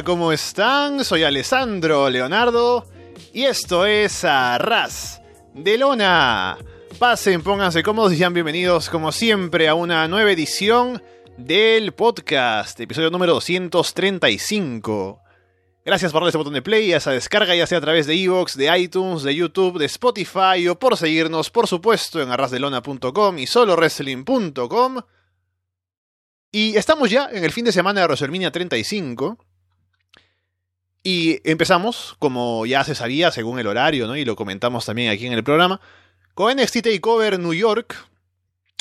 [0.00, 1.04] ¿cómo están?
[1.04, 2.86] Soy Alessandro Leonardo
[3.34, 5.20] y esto es Arras
[5.52, 6.56] de Lona.
[6.98, 11.02] Pasen, pónganse cómodos y sean bienvenidos como siempre a una nueva edición
[11.36, 15.20] del podcast, episodio número 235.
[15.84, 18.14] Gracias por darle ese botón de play, a esa descarga, ya sea a través de
[18.14, 23.46] Evox, de iTunes, de YouTube, de Spotify o por seguirnos, por supuesto, en arrasdelona.com y
[23.46, 25.02] solowrestling.com.
[26.50, 29.51] Y estamos ya en el fin de semana de WrestleMania 35.
[31.02, 34.16] Y empezamos, como ya se sabía, según el horario, ¿no?
[34.16, 35.80] Y lo comentamos también aquí en el programa,
[36.34, 37.96] con NXT TakeOver New York.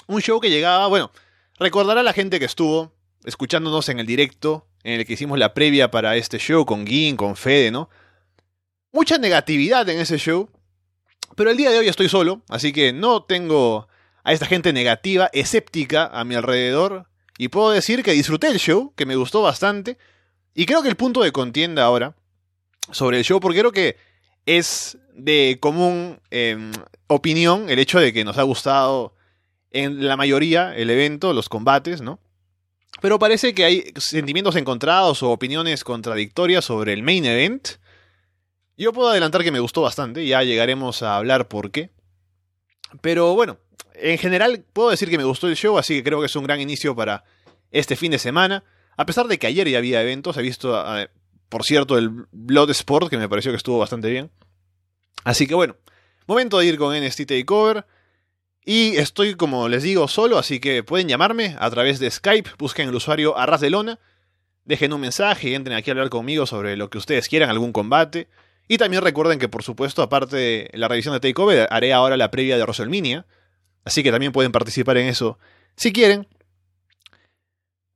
[0.08, 1.12] Un show que llegaba, bueno,
[1.58, 2.94] recordará a la gente que estuvo
[3.26, 7.18] escuchándonos en el directo, en el que hicimos la previa para este show con Gin,
[7.18, 7.90] con Fede, ¿no?
[8.92, 10.50] Mucha negatividad en ese show.
[11.36, 13.88] Pero el día de hoy estoy solo, así que no tengo
[14.24, 17.08] a esta gente negativa, escéptica a mi alrededor.
[17.38, 19.98] Y puedo decir que disfruté el show, que me gustó bastante.
[20.54, 22.16] Y creo que el punto de contienda ahora
[22.92, 23.98] sobre el show, porque creo que
[24.46, 26.72] es de común em,
[27.08, 29.16] opinión el hecho de que nos ha gustado
[29.72, 32.20] en la mayoría el evento, los combates, ¿no?
[33.02, 37.70] Pero parece que hay sentimientos encontrados o opiniones contradictorias sobre el main event.
[38.78, 41.90] Yo puedo adelantar que me gustó bastante, ya llegaremos a hablar por qué.
[43.02, 43.58] Pero bueno,
[43.96, 46.44] en general puedo decir que me gustó el show, así que creo que es un
[46.44, 47.24] gran inicio para
[47.72, 48.64] este fin de semana.
[49.02, 50.80] A pesar de que ayer ya había eventos, he visto,
[51.50, 54.30] por cierto, el Blood Sport, que me pareció que estuvo bastante bien.
[55.24, 55.76] Así que bueno,
[56.28, 57.88] momento de ir con NXT Takeover.
[58.64, 62.90] Y estoy, como les digo, solo, así que pueden llamarme a través de Skype, busquen
[62.90, 63.98] el usuario Arras de Lona,
[64.66, 67.74] dejen un mensaje y entren aquí a hablar conmigo sobre lo que ustedes quieran, algún
[67.74, 68.28] combate.
[68.68, 72.30] Y también recuerden que, por supuesto, aparte de la revisión de Takeover, haré ahora la
[72.30, 73.26] previa de WrestleMania.
[73.84, 75.40] Así que también pueden participar en eso
[75.76, 76.28] si quieren.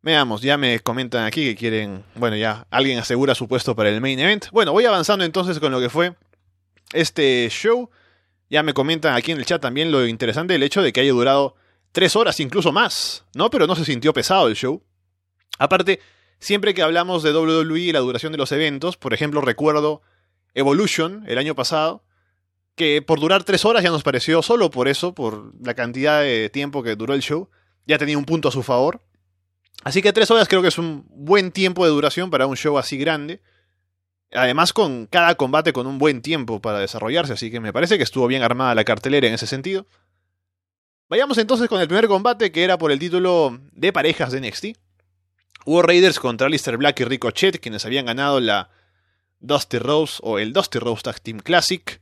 [0.06, 4.02] Veamos, ya me comentan aquí que quieren, bueno, ya alguien asegura su puesto para el
[4.02, 4.46] main event.
[4.52, 6.14] Bueno, voy avanzando entonces con lo que fue
[6.94, 7.90] este show.
[8.48, 11.12] Ya me comentan aquí en el chat también lo interesante del hecho de que haya
[11.12, 11.56] durado
[11.92, 13.50] tres horas, incluso más, ¿no?
[13.50, 14.84] Pero no se sintió pesado el show.
[15.58, 16.00] Aparte,
[16.38, 20.04] siempre que hablamos de WWE y la duración de los eventos, por ejemplo, recuerdo
[20.54, 22.04] Evolution el año pasado,
[22.76, 26.52] que por durar tres horas ya nos pareció solo por eso, por la cantidad de
[26.52, 27.50] tiempo que duró el show,
[27.88, 29.02] ya tenía un punto a su favor.
[29.84, 32.78] Así que tres horas creo que es un buen tiempo de duración para un show
[32.78, 33.42] así grande.
[34.32, 38.04] Además con cada combate con un buen tiempo para desarrollarse, así que me parece que
[38.04, 39.86] estuvo bien armada la cartelera en ese sentido.
[41.08, 44.66] Vayamos entonces con el primer combate que era por el título de parejas de NXT.
[45.68, 48.70] War Raiders contra Lister Black y Ricochet, quienes habían ganado la
[49.40, 52.02] Dusty Rose o el Dusty Rose Tag Team Classic.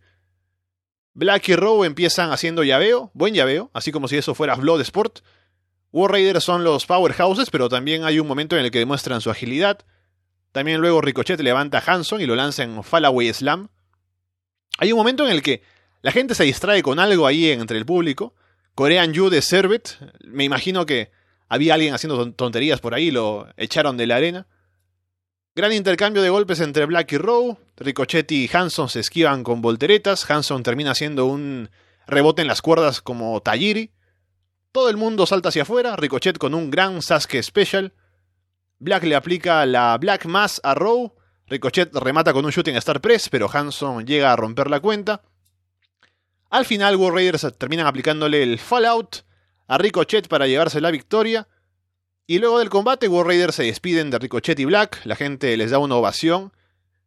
[1.14, 5.20] Black y Rowe empiezan haciendo llaveo, buen llaveo, así como si eso fuera Blood Sport.
[5.94, 9.30] War Raiders son los powerhouses, pero también hay un momento en el que demuestran su
[9.30, 9.86] agilidad.
[10.52, 13.70] También luego Ricochet levanta a Hanson y lo lanza en Fallaway Slam.
[14.80, 15.62] Hay un momento en el que
[16.02, 18.34] la gente se distrae con algo ahí entre el público.
[18.74, 20.00] Korean You de Servet.
[20.26, 21.12] Me imagino que
[21.48, 24.48] había alguien haciendo tonterías por ahí, lo echaron de la arena.
[25.54, 27.58] Gran intercambio de golpes entre Black y Rowe.
[27.78, 30.28] Ricochet y Hanson se esquivan con volteretas.
[30.30, 31.70] Hanson termina haciendo un
[32.08, 33.92] rebote en las cuerdas como Tajiri.
[34.74, 37.94] Todo el mundo salta hacia afuera, Ricochet con un gran Sasuke Special.
[38.80, 41.14] Black le aplica la Black Mass a Rowe.
[41.46, 45.22] Ricochet remata con un Shooting Star Press, pero Hanson llega a romper la cuenta.
[46.50, 49.18] Al final, War Raiders terminan aplicándole el Fallout
[49.68, 51.48] a Ricochet para llevarse la victoria.
[52.26, 55.06] Y luego del combate, War Raiders se despiden de Ricochet y Black.
[55.06, 56.52] La gente les da una ovación,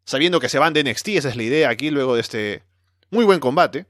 [0.05, 1.09] sabiendo que se van de NXT.
[1.09, 2.63] Esa es la idea aquí, luego de este
[3.11, 3.87] muy buen combate.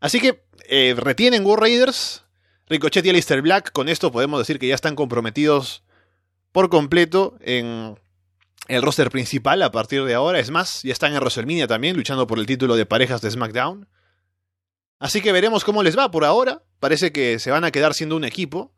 [0.00, 2.24] Así que eh, retienen War Raiders.
[2.68, 5.82] Ricochet y Alistair Black, con esto podemos decir que ya están comprometidos
[6.52, 7.98] por completo en
[8.68, 10.38] el roster principal a partir de ahora.
[10.38, 13.88] Es más, ya están en WrestleMania también, luchando por el título de parejas de SmackDown.
[14.98, 16.62] Así que veremos cómo les va por ahora.
[16.78, 18.74] Parece que se van a quedar siendo un equipo.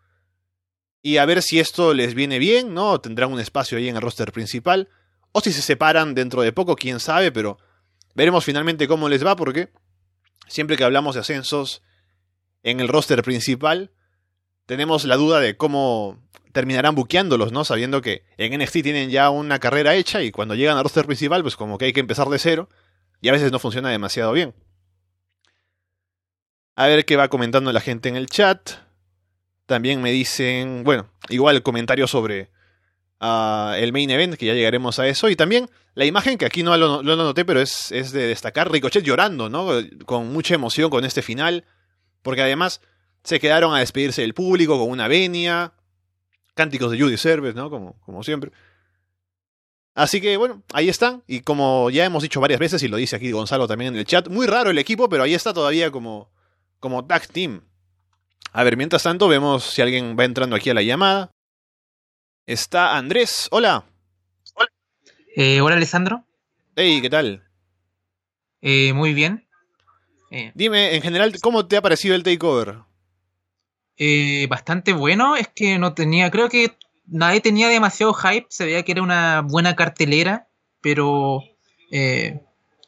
[1.03, 3.01] Y a ver si esto les viene bien, ¿no?
[3.01, 4.89] Tendrán un espacio ahí en el roster principal.
[5.33, 7.59] O si se separan dentro de poco, quién sabe, pero
[8.15, 9.71] Veremos finalmente cómo les va porque
[10.51, 11.83] siempre que hablamos de ascensos
[12.63, 13.93] en el roster principal,
[14.67, 16.19] tenemos la duda de cómo
[16.53, 17.65] terminarán buqueándolos, ¿no?
[17.65, 21.43] Sabiendo que en NXT tienen ya una carrera hecha y cuando llegan al roster principal,
[21.43, 22.69] pues como que hay que empezar de cero
[23.21, 24.55] y a veces no funciona demasiado bien.
[26.75, 28.71] A ver qué va comentando la gente en el chat.
[29.67, 32.51] También me dicen, bueno, igual comentario sobre
[33.21, 35.29] el main event, que ya llegaremos a eso.
[35.29, 38.71] Y también la imagen, que aquí no lo, lo noté, pero es, es, de destacar,
[38.71, 39.69] Ricochet llorando, ¿no?
[40.07, 41.65] Con mucha emoción con este final.
[42.23, 42.81] Porque además
[43.23, 45.73] se quedaron a despedirse del público con una venia.
[46.55, 47.71] Cánticos de Judy Service, ¿no?
[47.71, 48.53] Como, como siempre.
[49.95, 51.23] Así que bueno, ahí están.
[51.27, 54.07] Y como ya hemos dicho varias veces, y lo dice aquí Gonzalo también en el
[54.07, 56.31] chat, muy raro el equipo, pero ahí está todavía como,
[56.79, 57.63] como tag team.
[58.53, 61.31] A ver, mientras tanto, vemos si alguien va entrando aquí a la llamada.
[62.51, 63.47] Está Andrés.
[63.53, 63.85] Hola.
[64.55, 64.69] Hola.
[65.37, 66.25] Eh, hola, Alessandro.
[66.75, 67.45] Hey, ¿qué tal?
[68.61, 69.47] Eh, muy bien.
[70.33, 70.51] Eh.
[70.57, 72.79] Dime, en general, ¿cómo te ha parecido el takeover?
[73.97, 75.37] Eh, bastante bueno.
[75.37, 76.77] Es que no tenía, creo que
[77.07, 78.49] nadie tenía demasiado hype.
[78.51, 80.49] Se veía que era una buena cartelera,
[80.81, 81.45] pero
[81.93, 82.41] eh,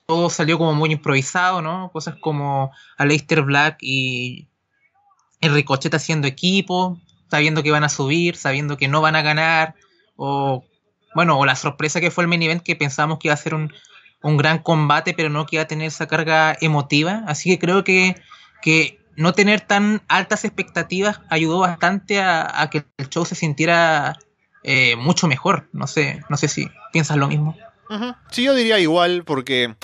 [0.06, 1.88] todo salió como muy improvisado, ¿no?
[1.92, 4.48] Cosas como Aleister Black y
[5.40, 6.98] el Ricochet haciendo equipo,
[7.32, 9.74] sabiendo que van a subir, sabiendo que no van a ganar,
[10.16, 10.64] o
[11.14, 13.54] bueno, o la sorpresa que fue el main event que pensamos que iba a ser
[13.54, 13.72] un,
[14.22, 17.24] un gran combate, pero no que iba a tener esa carga emotiva.
[17.26, 18.20] Así que creo que,
[18.60, 24.18] que no tener tan altas expectativas ayudó bastante a, a que el show se sintiera
[24.62, 25.70] eh, mucho mejor.
[25.72, 27.56] No sé, no sé si piensas lo mismo.
[27.88, 28.16] Uh -huh.
[28.30, 29.74] Sí, yo diría igual, porque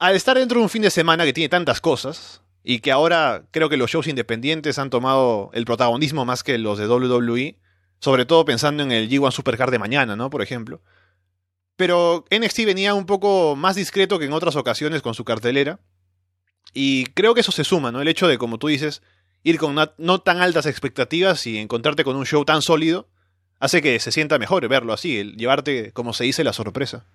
[0.00, 3.44] al estar dentro de un fin de semana que tiene tantas cosas, y que ahora
[3.50, 7.58] creo que los shows independientes han tomado el protagonismo más que los de WWE,
[7.98, 10.30] sobre todo pensando en el G1 Supercard de mañana, ¿no?
[10.30, 10.80] Por ejemplo.
[11.76, 15.80] Pero NXT venía un poco más discreto que en otras ocasiones con su cartelera.
[16.74, 18.00] Y creo que eso se suma, ¿no?
[18.00, 19.02] El hecho de, como tú dices,
[19.42, 23.08] ir con no tan altas expectativas y encontrarte con un show tan sólido,
[23.58, 27.06] hace que se sienta mejor verlo así, el llevarte, como se dice, la sorpresa.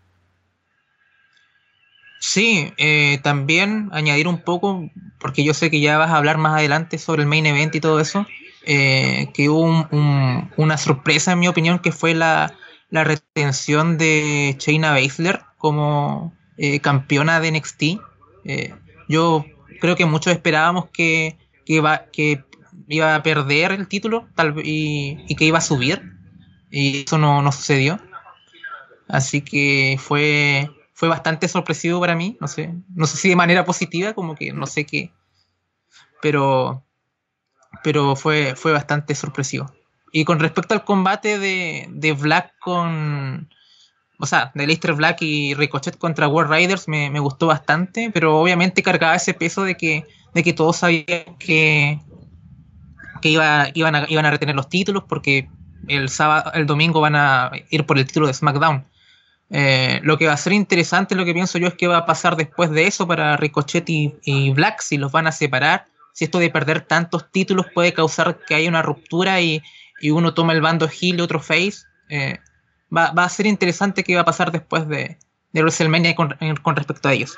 [2.19, 6.55] Sí, eh, también añadir un poco, porque yo sé que ya vas a hablar más
[6.57, 8.25] adelante sobre el main event y todo eso,
[8.65, 12.53] eh, que hubo un, un, una sorpresa, en mi opinión, que fue la,
[12.89, 17.83] la retención de Shayna Baszler como eh, campeona de NXT.
[18.45, 18.73] Eh,
[19.07, 19.45] yo
[19.79, 22.43] creo que muchos esperábamos que, que, iba, que
[22.87, 26.01] iba a perder el título tal, y, y que iba a subir,
[26.71, 27.99] y eso no, no sucedió.
[29.07, 33.63] Así que fue fue bastante sorpresivo para mí, no sé, no sé si de manera
[33.65, 35.11] positiva, como que no sé qué,
[36.23, 36.83] pero,
[37.83, 39.71] pero fue, fue bastante sorpresivo.
[40.11, 43.47] Y con respecto al combate de, de Black con,
[44.17, 48.39] o sea, de Leicester Black y Ricochet contra War Riders me, me, gustó bastante, pero
[48.39, 50.03] obviamente cargaba ese peso de que,
[50.33, 51.99] de que todos sabían que,
[53.21, 55.47] que iba, iban, a, iban a retener los títulos porque
[55.87, 58.83] el sábado, el domingo van a ir por el título de SmackDown.
[59.49, 62.05] Eh, lo que va a ser interesante, lo que pienso yo, es qué va a
[62.05, 66.39] pasar después de eso para Ricochet y, Black, si los van a separar, si esto
[66.39, 69.61] de perder tantos títulos puede causar que haya una ruptura y,
[70.01, 71.83] y uno toma el bando heel y otro face.
[72.09, 72.39] Eh,
[72.95, 75.17] va, va, a ser interesante qué va a pasar después de,
[75.53, 77.37] de WrestleMania con, con, respecto a ellos.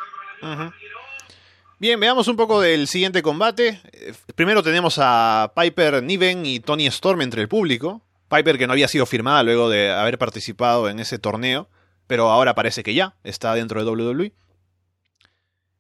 [1.78, 3.82] Bien, veamos un poco del siguiente combate.
[4.36, 8.01] Primero tenemos a Piper Niven y Tony Storm entre el público.
[8.30, 11.68] Piper que no había sido firmada luego de haber participado en ese torneo
[12.10, 14.34] pero ahora parece que ya está dentro de WWE.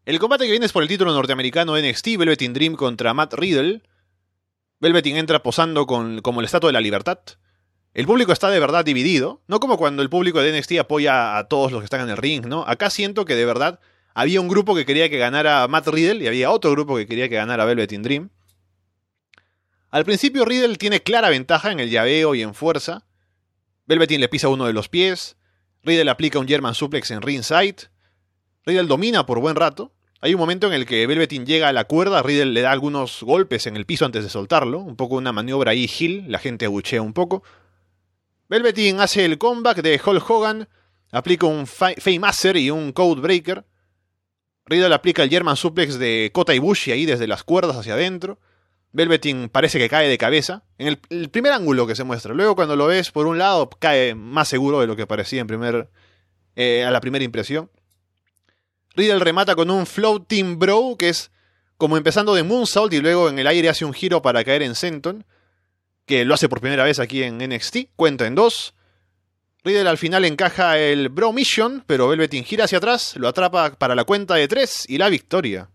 [0.05, 3.81] El combate que viene es por el título norteamericano NXT, Velveteen Dream contra Matt Riddle.
[4.79, 7.17] Velveteen entra posando con, como el estatua de la libertad.
[7.95, 11.47] El público está de verdad dividido, no como cuando el público de NXT apoya a
[11.47, 12.63] todos los que están en el ring, ¿no?
[12.67, 13.79] Acá siento que de verdad
[14.13, 17.27] había un grupo que quería que ganara Matt Riddle y había otro grupo que quería
[17.27, 18.29] que ganara Velveteen Dream.
[19.89, 23.07] Al principio Riddle tiene clara ventaja en el llaveo y en fuerza.
[23.87, 25.38] Velveteen le pisa uno de los pies,
[25.83, 27.89] Riddle aplica un German suplex en ringside.
[28.65, 29.93] Riddle domina por buen rato.
[30.21, 33.23] Hay un momento en el que Velveteen llega a la cuerda, Riddle le da algunos
[33.23, 36.65] golpes en el piso antes de soltarlo, un poco una maniobra ahí heel, la gente
[36.65, 37.41] abuchea un poco.
[38.49, 40.67] Velveteen hace el comeback de Hulk Hogan,
[41.11, 43.65] aplica un Faymaster y un Code Breaker.
[44.65, 48.39] Riddle aplica el German suplex de Kota Ibushi ahí desde las cuerdas hacia adentro.
[48.91, 50.63] Velveteen parece que cae de cabeza.
[50.77, 52.33] En el, primer ángulo que se muestra.
[52.33, 55.47] Luego, cuando lo ves por un lado, cae más seguro de lo que parecía en
[55.47, 55.89] primer,
[56.55, 57.69] eh, a la primera impresión.
[58.95, 61.31] Riddle remata con un floating bro, que es
[61.77, 64.75] como empezando de moonsault y luego en el aire hace un giro para caer en
[64.75, 65.25] Senton.
[66.05, 67.91] Que lo hace por primera vez aquí en NXT.
[67.95, 68.73] Cuenta en dos.
[69.63, 73.93] Riddle al final encaja el Bro Mission, pero Velveteen gira hacia atrás, lo atrapa para
[73.93, 75.69] la cuenta de tres y la victoria.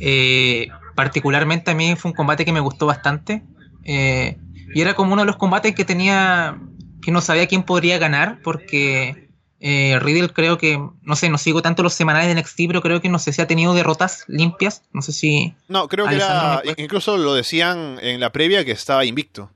[0.00, 3.42] Eh, particularmente a mí fue un combate que me gustó bastante.
[3.84, 4.38] Eh,
[4.74, 6.58] y era como uno de los combates que tenía
[7.02, 9.28] que no sabía quién podría ganar, porque
[9.60, 13.00] eh, Riddle creo que, no sé, no sigo tanto los semanales de NXT, pero creo
[13.00, 14.82] que no sé si ha tenido derrotas limpias.
[14.92, 15.54] No sé si.
[15.68, 16.62] No, creo que era.
[16.76, 19.50] Incluso lo decían en la previa que estaba invicto.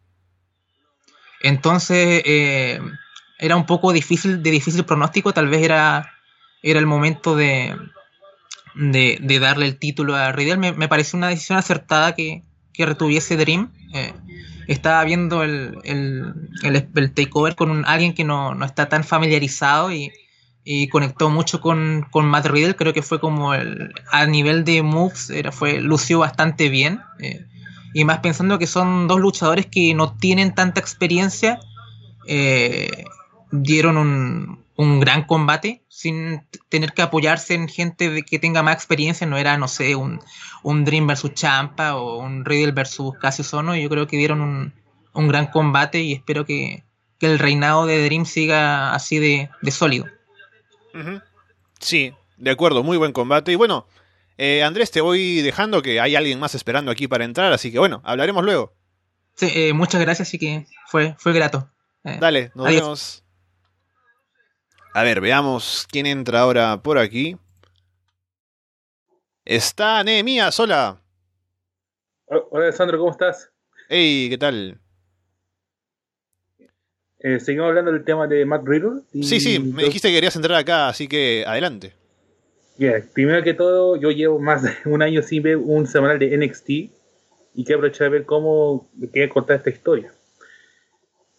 [1.43, 2.81] Entonces, eh,
[3.39, 5.33] era un poco difícil, de difícil pronóstico.
[5.33, 6.11] Tal vez era,
[6.63, 7.75] era el momento de,
[8.75, 10.73] de, darle el título a Riddle.
[10.73, 13.71] Me, pareció una decisión acertada que, que retuviese Dream.
[13.95, 14.13] Eh,
[14.67, 20.13] estaba viendo el, el, el, takeover con alguien que no, no, está tan familiarizado y,
[20.65, 22.77] y conectó mucho con, con, Matt Riddle.
[22.77, 27.01] Creo que fue como el, a nivel de moves, era, fue, lució bastante bien.
[27.19, 27.47] Eh,
[27.95, 31.59] y más pensando que son dos luchadores que no tienen tanta experiencia,
[32.27, 33.05] eh,
[33.51, 39.27] dieron un, un, gran combate sin tener que apoyarse en gente que tenga más experiencia.
[39.27, 40.21] No era, no sé, un,
[40.63, 43.77] un Dream versus Champa o un Riddle versus Cassius Ono.
[43.77, 44.73] Yo creo que dieron un,
[45.13, 46.85] un gran combate y espero que,
[47.19, 50.07] que, el reinado de Dream siga así de, de sólido.
[51.81, 53.53] Sí, de acuerdo, muy buen combate.
[53.53, 53.87] Y bueno,
[54.39, 57.79] eh, Andrés, te voy dejando que hay alguien más esperando aquí para entrar, así que
[57.79, 58.73] bueno, hablaremos luego.
[59.35, 61.69] Sí, eh, muchas gracias, así que fue, fue grato.
[62.05, 63.25] Eh, Dale, nos vemos.
[64.95, 67.37] A ver, veamos quién entra ahora por aquí.
[69.45, 71.01] Está Nehemías, hola.
[72.27, 73.51] Hola, Alessandro, ¿cómo estás?
[73.89, 74.81] Hey, ¿qué tal?
[77.41, 79.03] seguimos hablando del tema de Matt Riddle.
[79.23, 81.93] Sí, sí, me dijiste que querías entrar acá, así que adelante.
[82.77, 86.37] Bien, primero que todo, yo llevo más de un año sin ver un semanal de
[86.37, 90.13] NXT y quiero aprovechar de ver cómo quería contar esta historia.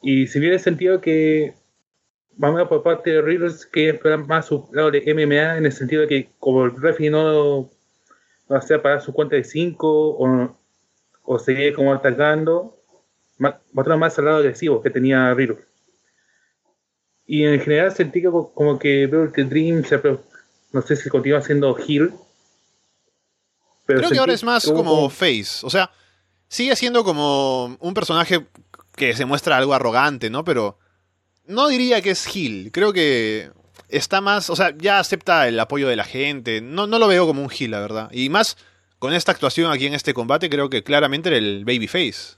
[0.02, 1.54] Y si bien el sentido que
[2.40, 5.74] vamos a por parte de Riddles que esperan más su lado de MMA en el
[5.74, 7.70] sentido de que como el referee no
[8.50, 10.58] va a hacer pagar su cuenta de 5 o,
[11.24, 12.78] o seguir como atacando,
[13.74, 15.60] mostrar más al lado agresivo que tenía Riddles.
[17.28, 20.02] Y en general sentí que como que veo que Dream se
[20.72, 21.76] no sé si continúa siendo.
[23.86, 25.66] Pero Creo que ahora es más como, face.
[25.66, 25.92] O sea,
[26.48, 28.48] sigue siendo como un personaje
[28.96, 30.46] que se muestra algo arrogante, ¿no?
[30.46, 30.78] Pero
[31.50, 32.72] no diría que es Hill.
[32.72, 33.50] Creo que
[33.90, 34.50] está más.
[34.50, 36.62] O sea, ya acepta el apoyo de la gente.
[36.62, 38.10] No, no lo veo como un Hill, la verdad.
[38.14, 38.56] Y más
[39.00, 42.38] con esta actuación aquí en este combate, creo que claramente era el babyface.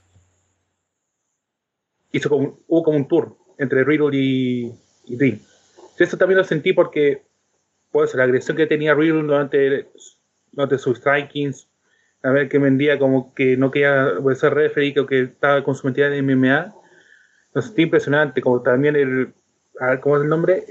[2.12, 4.72] Hizo como, hubo como un tour entre Riddle y,
[5.06, 5.40] y Dean.
[5.98, 7.22] Eso también lo sentí porque
[7.90, 9.88] pues la agresión que tenía Riddle durante,
[10.50, 11.68] durante sus strikings,
[12.22, 16.08] a ver que vendía como que no quería ser referee, que estaba con su mentira
[16.08, 16.74] de MMA,
[17.54, 19.32] sentí impresionante, como también el,
[20.00, 20.64] ¿cómo es el nombre?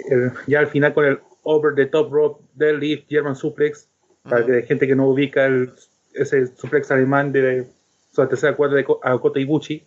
[0.48, 3.88] ya al final con el over the top rope deadlift German suplex,
[4.24, 5.74] para que gente que no ubica el,
[6.14, 7.68] ese suplex alemán de
[8.12, 9.84] su tercera cuerda de Akoto Ibuchi,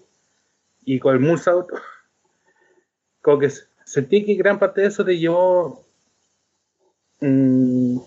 [0.84, 1.68] y con el moonsault,
[3.22, 3.50] como que
[3.84, 5.84] sentí que gran parte de eso te llevó
[7.26, 8.00] Mm,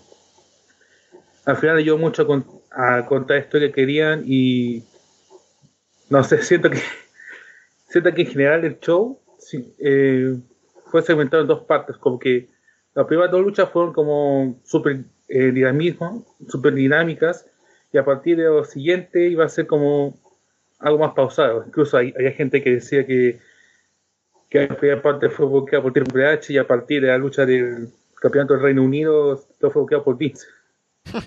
[1.44, 2.26] al final ayudó mucho
[2.70, 4.84] a, contar esto que querían y
[6.08, 6.80] no sé, siento que
[7.88, 9.18] siento que en general el show
[9.78, 10.36] eh,
[10.86, 12.48] fue segmentado en dos partes, como que
[12.94, 17.46] las primeras dos luchas fueron como súper eh, dinamismo, super dinámicas
[17.92, 20.18] y a partir de lo siguiente iba a ser como
[20.78, 21.64] algo más pausado.
[21.66, 23.40] Incluso hay, hay gente que decía que,
[24.48, 27.46] que la primera parte fue bloqueada por Triple H y a partir de la lucha
[27.46, 30.46] del campeonato del Reino Unido todo fue bloqueado por Vince.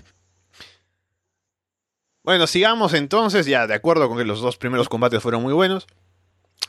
[2.22, 5.86] bueno, sigamos entonces, ya de acuerdo con que los dos primeros combates fueron muy buenos.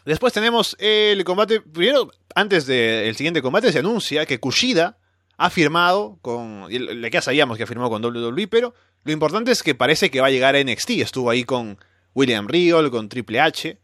[0.05, 4.97] Después tenemos el combate, primero, antes del siguiente combate se anuncia que Kushida
[5.37, 9.75] ha firmado con, ya sabíamos que ha firmado con WWE, pero lo importante es que
[9.75, 11.77] parece que va a llegar a NXT, estuvo ahí con
[12.13, 13.79] William Regal, con Triple H,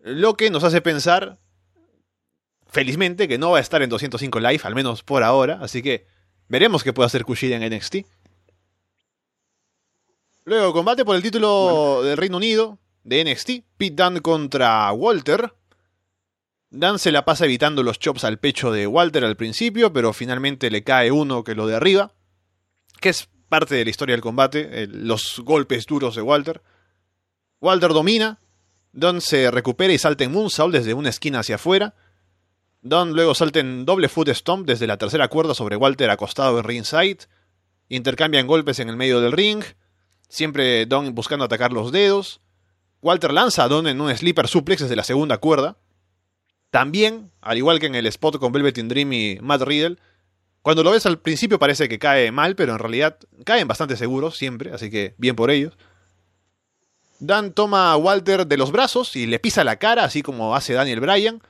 [0.00, 1.38] lo que nos hace pensar
[2.66, 6.06] felizmente, que no va a estar en 205 Live, al menos por ahora, así que
[6.48, 7.96] veremos qué puede hacer Kushida en NXT.
[10.44, 15.52] Luego, combate por el título del Reino Unido de NXT, Pete Dunne contra Walter.
[16.70, 20.70] Dan se la pasa evitando los chops al pecho de Walter al principio, pero finalmente
[20.70, 22.14] le cae uno que lo derriba,
[23.00, 26.62] que es parte de la historia del combate, los golpes duros de Walter.
[27.60, 28.38] Walter domina,
[28.92, 31.94] Dunn se recupera y salta en Moonsault desde una esquina hacia afuera,
[32.82, 36.64] Don luego salta en doble foot stomp desde la tercera cuerda sobre Walter acostado en
[36.64, 37.18] ringside.
[37.88, 39.62] Intercambian golpes en el medio del ring.
[40.28, 42.40] Siempre Don buscando atacar los dedos.
[43.02, 45.76] Walter lanza a Don en un sleeper suplex desde la segunda cuerda.
[46.70, 49.98] También, al igual que en el spot con Velvet in Dream y Matt Riddle,
[50.62, 54.36] cuando lo ves al principio parece que cae mal, pero en realidad caen bastante seguros
[54.36, 55.76] siempre, así que bien por ellos.
[57.18, 60.74] Dan toma a Walter de los brazos y le pisa la cara, así como hace
[60.74, 61.42] Daniel Bryan.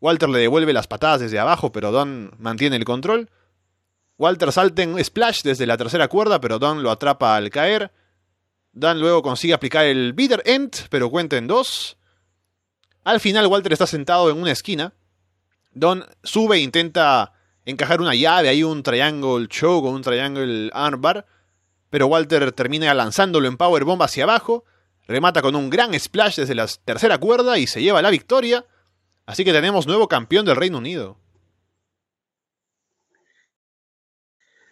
[0.00, 3.30] Walter le devuelve las patadas desde abajo, pero Don mantiene el control.
[4.18, 7.92] Walter salta en splash desde la tercera cuerda, pero Don lo atrapa al caer.
[8.72, 11.96] Dan luego consigue aplicar el bitter end, pero cuenta en dos.
[13.04, 14.94] Al final Walter está sentado en una esquina.
[15.72, 17.32] Don sube e intenta
[17.64, 21.26] encajar una llave, hay un triangle choke o un triangle armbar,
[21.90, 24.64] pero Walter termina lanzándolo en powerbomb hacia abajo
[25.06, 28.64] remata con un gran splash desde la tercera cuerda y se lleva la victoria.
[29.26, 31.18] Así que tenemos nuevo campeón del Reino Unido.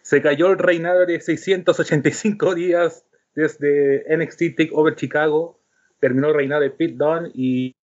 [0.01, 3.05] Se cayó el reinado de 685 días
[3.35, 5.59] desde NXT Takeover Chicago.
[5.99, 7.75] Terminó reinado de Pete Dunne y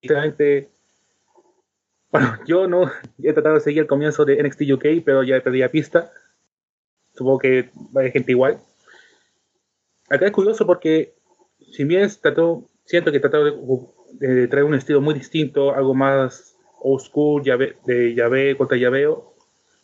[0.00, 0.72] sinceramente
[2.12, 5.58] bueno, yo no he tratado de seguir el comienzo de NXT UK, pero ya perdí
[5.58, 6.12] la pista.
[7.14, 8.60] Supongo que hay gente igual.
[10.08, 11.14] Acá es curioso porque
[11.72, 13.44] si bien trató, siento que trató
[14.12, 19.34] de, traer un estilo muy distinto, algo más old school, llave, de llave contra llaveo,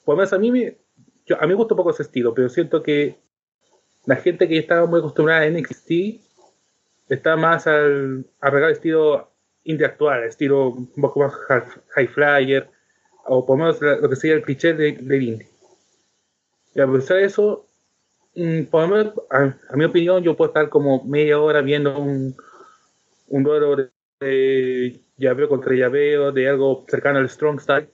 [0.04, 0.76] pues más a mí me,
[1.24, 3.16] yo, a mí me gusta un poco ese estilo, pero siento que
[4.08, 5.90] la gente que estaba muy acostumbrada a NXT
[7.08, 9.30] está más al, al regal estilo
[9.64, 11.32] indie actual, estilo un poco más
[11.94, 12.68] high flyer,
[13.26, 15.48] o por lo menos lo que sería el cliché de, de indie.
[16.74, 17.68] Y a pesar de eso,
[18.38, 22.36] Mm, por a, mi opinión, yo puedo estar como media hora viendo un,
[23.26, 27.88] un duelo de, llaveo contra llaveo, de algo cercano al Strong Style.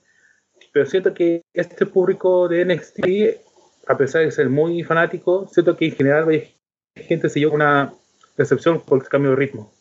[0.71, 2.99] Pero siento que este público de NXT,
[3.87, 6.55] a pesar de ser muy fanático, siento que en general hay
[6.95, 7.93] gente se lleva una
[8.37, 9.71] decepción por el cambio de ritmo.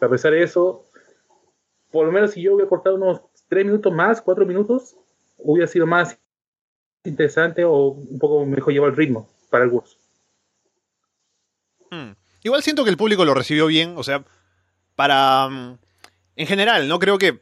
[0.00, 0.84] A pesar de eso,
[1.90, 4.96] por lo menos si yo hubiera cortado unos 3 minutos más, 4 minutos,
[5.38, 6.18] hubiera sido más
[7.04, 9.98] interesante o un poco mejor llevar el ritmo para algunos.
[11.90, 12.12] Hmm.
[12.42, 14.24] Igual siento que el público lo recibió bien, o sea,
[14.94, 15.48] para...
[15.48, 15.78] Mm,
[16.36, 17.00] en general, ¿no?
[17.00, 17.40] Creo que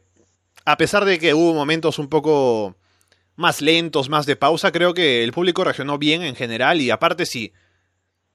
[0.64, 2.74] a pesar de que hubo momentos un poco
[3.36, 7.26] más lentos, más de pausa, creo que el público reaccionó bien en general y aparte
[7.26, 7.52] si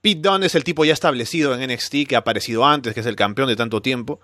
[0.02, 3.06] Pete Dunne es el tipo ya establecido en NXT que ha aparecido antes, que es
[3.06, 4.20] el campeón de tanto tiempo.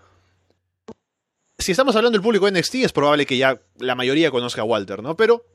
[1.58, 4.66] Si estamos hablando del público de NXT es probable que ya la mayoría conozca a
[4.66, 5.16] Walter, ¿no?
[5.18, 5.46] Pero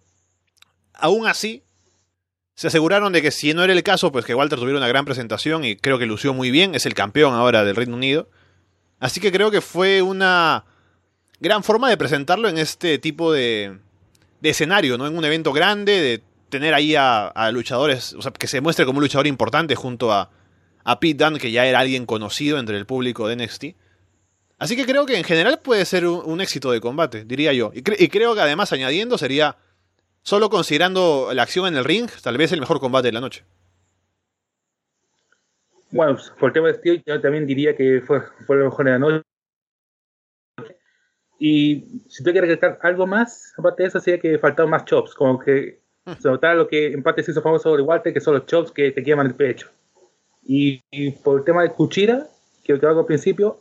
[0.94, 1.62] aún así
[2.54, 5.04] se aseguraron de que si no era el caso, pues que Walter tuviera una gran
[5.04, 8.28] presentación y creo que lució muy bien, es el campeón ahora del Reino Unido.
[8.98, 10.64] Así que creo que fue una
[11.40, 13.78] gran forma de presentarlo en este tipo de,
[14.42, 15.06] de escenario, ¿no?
[15.06, 18.98] En un evento grande, de tener ahí a, luchadores, o sea, que se muestre como
[18.98, 20.28] un luchador importante junto a,
[20.84, 23.64] a Pete Dunne, que ya era alguien conocido entre el público de NXT.
[24.58, 27.72] Así que creo que en general puede ser un, éxito de combate, diría yo.
[27.74, 29.56] y creo que además añadiendo sería
[30.22, 33.44] Solo considerando la acción en el ring, tal vez el mejor combate de la noche.
[35.90, 38.90] Bueno, por el tema de estilo, yo también diría que fue, fue lo mejor de
[38.92, 39.22] la noche.
[41.44, 45.12] Y si tú quieres recalcar algo más, aparte de eso, sería que faltaban más chops,
[45.12, 46.12] como que hmm.
[46.20, 48.70] se notaba lo que en parte se hizo famoso sobre Walter, que son los chops
[48.70, 49.68] que te queman el pecho.
[50.44, 50.80] Y,
[51.24, 52.28] por el tema de Cuchira,
[52.62, 53.58] que lo que hago al principio,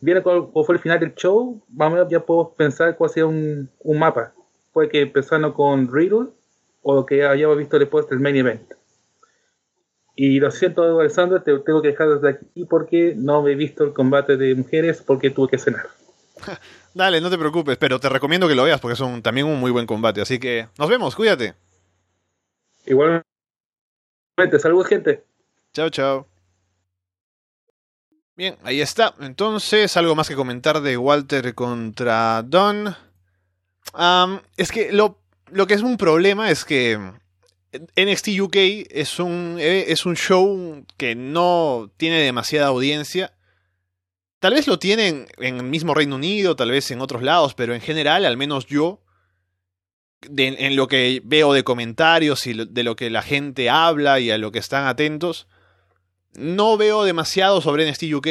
[0.00, 3.98] viene cuál, fue el final del show, vamos ya puedo pensar cuál sería un, un
[3.98, 4.34] mapa
[4.74, 6.28] puede que empezando con Riddle
[6.82, 8.74] o lo que hayamos visto después del main event.
[10.14, 13.94] Y lo siento, Alexander, te tengo que dejar desde aquí porque no he visto el
[13.94, 15.86] combate de mujeres porque tuve que cenar.
[16.94, 19.58] Dale, no te preocupes, pero te recomiendo que lo veas porque es un, también un
[19.58, 20.20] muy buen combate.
[20.20, 21.54] Así que nos vemos, cuídate.
[22.84, 23.24] Igualmente,
[24.58, 25.24] saludos, gente.
[25.72, 26.26] Chao, chao.
[28.34, 29.14] Bien, ahí está.
[29.20, 32.94] Entonces, algo más que comentar de Walter contra Don
[34.56, 35.18] es que lo,
[35.50, 36.98] lo, que es un problema es que
[37.96, 38.56] NXT UK
[38.90, 43.32] es un, eh, es un show que no tiene demasiada audiencia.
[44.42, 47.76] Tal vez lo tienen en el mismo Reino Unido, tal vez en otros lados, pero
[47.76, 49.00] en general, al menos yo,
[50.36, 54.38] en lo que veo de comentarios y de lo que la gente habla y a
[54.38, 55.46] lo que están atentos,
[56.32, 58.26] no veo demasiado sobre NXT UK.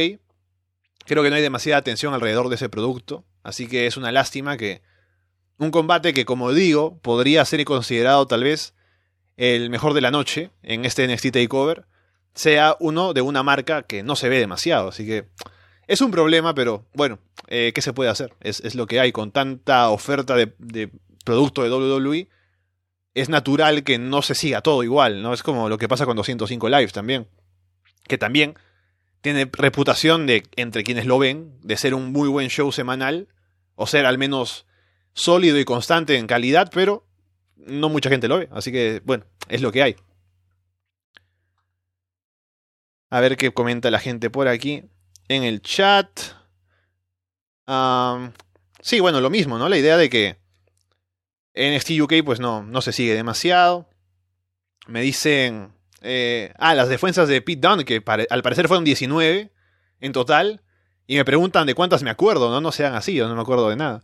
[1.06, 4.58] Creo que no hay demasiada atención alrededor de ese producto, así que es una lástima
[4.58, 4.82] que
[5.60, 8.74] un combate que, como digo, podría ser considerado tal vez
[9.38, 11.86] el mejor de la noche en este NXT Takeover,
[12.34, 14.90] sea uno de una marca que no se ve demasiado.
[14.90, 15.30] Así que
[15.92, 18.34] es un problema, pero bueno, eh, ¿qué se puede hacer?
[18.40, 20.90] Es, lo que hay con tanta oferta de, de
[21.26, 22.30] producto de WWE.
[23.14, 25.34] Es natural que no se siga todo igual, ¿no?
[25.34, 27.28] Es como lo que pasa con 205 Lives también.
[28.08, 28.56] Que también
[29.20, 33.28] tiene reputación de, entre quienes lo ven, de ser un muy buen show semanal,
[33.76, 34.66] o ser al menos
[35.14, 37.06] sólido y constante en calidad, pero
[37.58, 38.48] no mucha gente lo ve.
[38.54, 39.98] Así que, bueno, es lo que hay.
[43.10, 44.86] A ver qué comenta la gente por aquí.
[45.32, 46.20] En el chat.
[48.82, 49.70] sí, bueno, lo mismo, ¿no?
[49.70, 50.42] La idea de que
[51.56, 53.88] NXT UK pues no, no se sigue demasiado.
[54.88, 55.72] Me dicen...
[56.02, 59.54] Eh, ah, las defensas de Pete Dunne, que al parecer fueron 19
[60.02, 60.64] en total.
[61.08, 62.60] Y me preguntan de cuántas me acuerdo, ¿no?
[62.60, 64.04] No sean así, yo no me acuerdo de nada.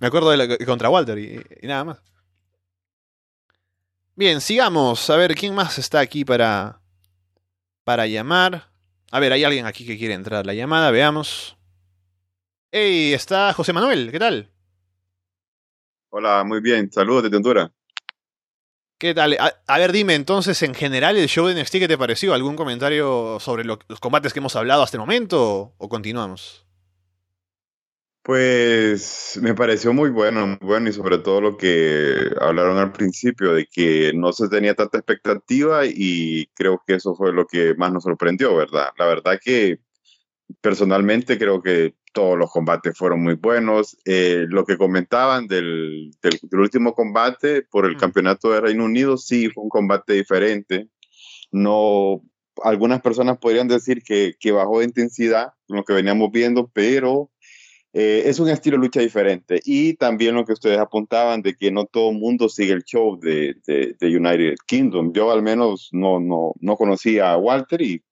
[0.00, 2.02] Me acuerdo de la, contra Walter y, y nada más.
[4.16, 5.08] Bien, sigamos.
[5.10, 6.80] A ver, ¿quién más está aquí para,
[7.84, 8.69] para llamar?
[9.10, 11.56] A ver, hay alguien aquí que quiere entrar la llamada, veamos.
[12.70, 13.12] ¡Hey!
[13.12, 14.48] Está José Manuel, ¿qué tal?
[16.10, 16.90] Hola, muy bien.
[16.92, 17.70] Saludos desde Honduras.
[18.98, 19.36] ¿Qué tal?
[19.66, 22.34] A, ver, dime entonces, en general, el show de NXT, ¿qué te pareció?
[22.34, 26.66] ¿Algún comentario sobre los combates que hemos hablado hasta el momento o, continuamos?
[28.22, 33.54] Pues me pareció muy bueno, muy bueno y sobre todo lo que hablaron al principio
[33.54, 37.92] de que no se tenía tanta expectativa y creo que eso fue lo que más
[37.92, 38.88] nos sorprendió, ¿verdad?
[38.98, 39.80] La verdad que
[40.60, 43.96] personalmente creo que todos los combates fueron muy buenos.
[44.04, 49.48] Eh, lo que comentaban del, del, último combate por el campeonato de Reino Unido, sí,
[49.48, 50.88] fue un combate diferente.
[51.52, 52.22] No,
[52.62, 57.30] algunas personas podrían decir que, que bajó de intensidad, lo que veníamos viendo, pero
[57.92, 59.60] eh, es un estilo de lucha diferente.
[59.64, 63.18] Y también lo que ustedes apuntaban de que no todo el mundo sigue el show
[63.18, 65.12] de, de, de, United Kingdom.
[65.12, 68.02] Yo al menos no, no, no conocía a Walter y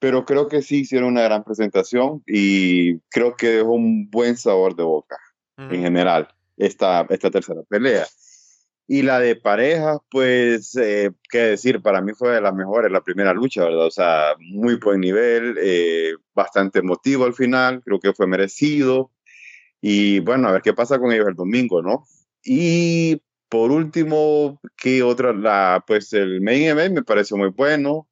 [0.00, 4.74] pero creo que sí hicieron una gran presentación y creo que dejó un buen sabor
[4.74, 5.18] de boca
[5.58, 8.06] en general esta, esta tercera pelea.
[8.92, 13.04] Y la de pareja, pues, eh, qué decir, para mí fue de las mejores, la
[13.04, 13.86] primera lucha, ¿verdad?
[13.86, 19.12] O sea, muy buen nivel, eh, bastante emotivo al final, creo que fue merecido.
[19.80, 22.04] Y bueno, a ver qué pasa con ellos el domingo, ¿no?
[22.44, 25.32] Y por último, ¿qué otra?
[25.34, 28.08] La, pues el main event me pareció muy bueno.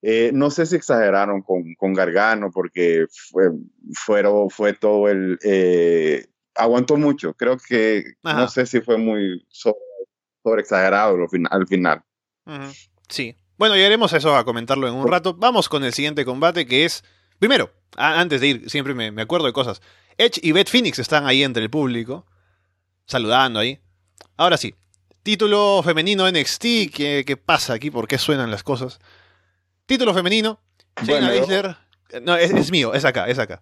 [0.00, 3.50] Eh, no sé si exageraron con, con Gargano porque fue,
[3.92, 5.38] fueron, fue todo el...
[5.44, 7.34] Eh, aguantó mucho.
[7.34, 9.83] Creo que no sé si fue muy sobre,
[10.58, 11.16] exagerado
[11.50, 12.02] al final.
[13.08, 13.36] Sí.
[13.56, 15.34] Bueno, llegaremos a eso a comentarlo en un rato.
[15.34, 17.04] Vamos con el siguiente combate que es...
[17.38, 19.80] Primero, antes de ir, siempre me, me acuerdo de cosas.
[20.18, 22.26] Edge y Beth Phoenix están ahí entre el público,
[23.06, 23.80] saludando ahí.
[24.36, 24.74] Ahora sí,
[25.22, 27.90] título femenino NXT, ¿qué, ¿qué, pasa aquí?
[27.90, 29.00] ¿Por qué suenan las cosas?
[29.86, 30.60] Título femenino.
[31.02, 31.76] Shayna Baszler.
[32.22, 33.60] No, es, mío, es acá, es acá.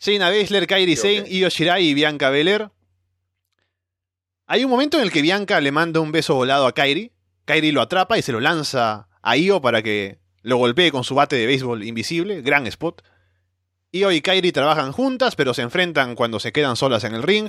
[0.00, 2.70] Shayna Baszler, Kairi Sane, Io Shirai y Bianca Belair.
[4.46, 7.12] Hay un momento en el que Bianca le manda un beso volado a Kairi.
[7.44, 11.16] Kairi lo atrapa y se lo lanza a Io para que lo golpee con su
[11.16, 12.42] bate de béisbol invisible.
[12.42, 13.02] Gran spot.
[13.90, 17.48] Io y Kairi trabajan juntas, pero se enfrentan cuando se quedan solas en el ring.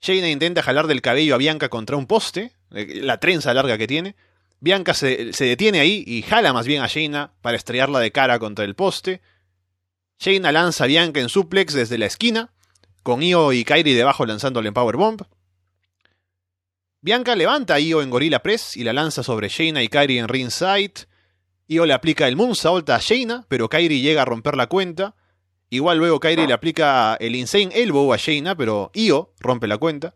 [0.00, 3.86] Shayna intenta jalar del cabello a Bianca contra un poste, eh, la trenza larga que
[3.86, 4.16] tiene.
[4.60, 8.64] Bianca se, detiene ahí y jala más bien a Shayna para estrellarla de cara contra
[8.64, 9.22] el poste.
[10.18, 12.52] Shayna lanza a Bianca en suplex desde la esquina,
[13.02, 15.22] con Io y Kairi debajo lanzándole en Powerbomb.
[17.04, 20.26] Bianca levanta a Io en Gorilla Press y la lanza sobre Shayna y Kairi en
[20.26, 21.06] ringside.
[21.66, 25.14] Io le aplica el Moonsault a Shayna, pero Kairi llega a romper la cuenta.
[25.68, 30.14] Igual luego Kairi le aplica el Insane Elbow a Shayna, pero Io rompe la cuenta.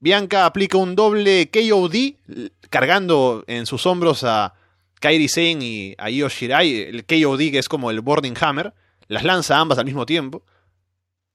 [0.00, 4.54] Bianca aplica un doble KOD, cargando en sus hombros a
[4.98, 8.74] Kairi Sane y a Io Shirai, el KOD que es como el Boarding Hammer,
[9.06, 10.42] las lanza ambas al mismo tiempo.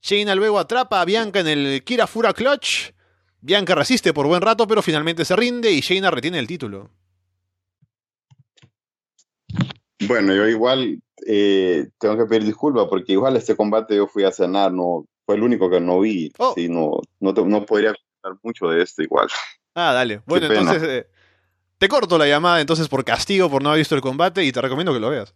[0.01, 2.91] Shayna luego atrapa a Bianca en el Kirafura Clutch.
[3.41, 6.91] Bianca resiste por buen rato, pero finalmente se rinde y Shayna retiene el título.
[10.07, 14.31] Bueno, yo igual eh, tengo que pedir disculpas porque igual este combate yo fui a
[14.31, 16.31] cenar, no fue el único que no vi.
[16.37, 16.53] Oh.
[16.69, 17.95] no, no, no podría
[18.43, 19.27] mucho de esto igual.
[19.73, 20.21] Ah, dale.
[20.25, 21.07] Bueno, entonces eh,
[21.77, 24.61] te corto la llamada entonces por castigo por no haber visto el combate y te
[24.61, 25.33] recomiendo que lo veas.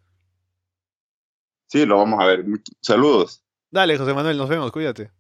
[1.68, 2.46] Sí, lo vamos a ver.
[2.82, 3.44] Saludos.
[3.72, 5.12] Dale, José Manuel, nos vemos, cuídate.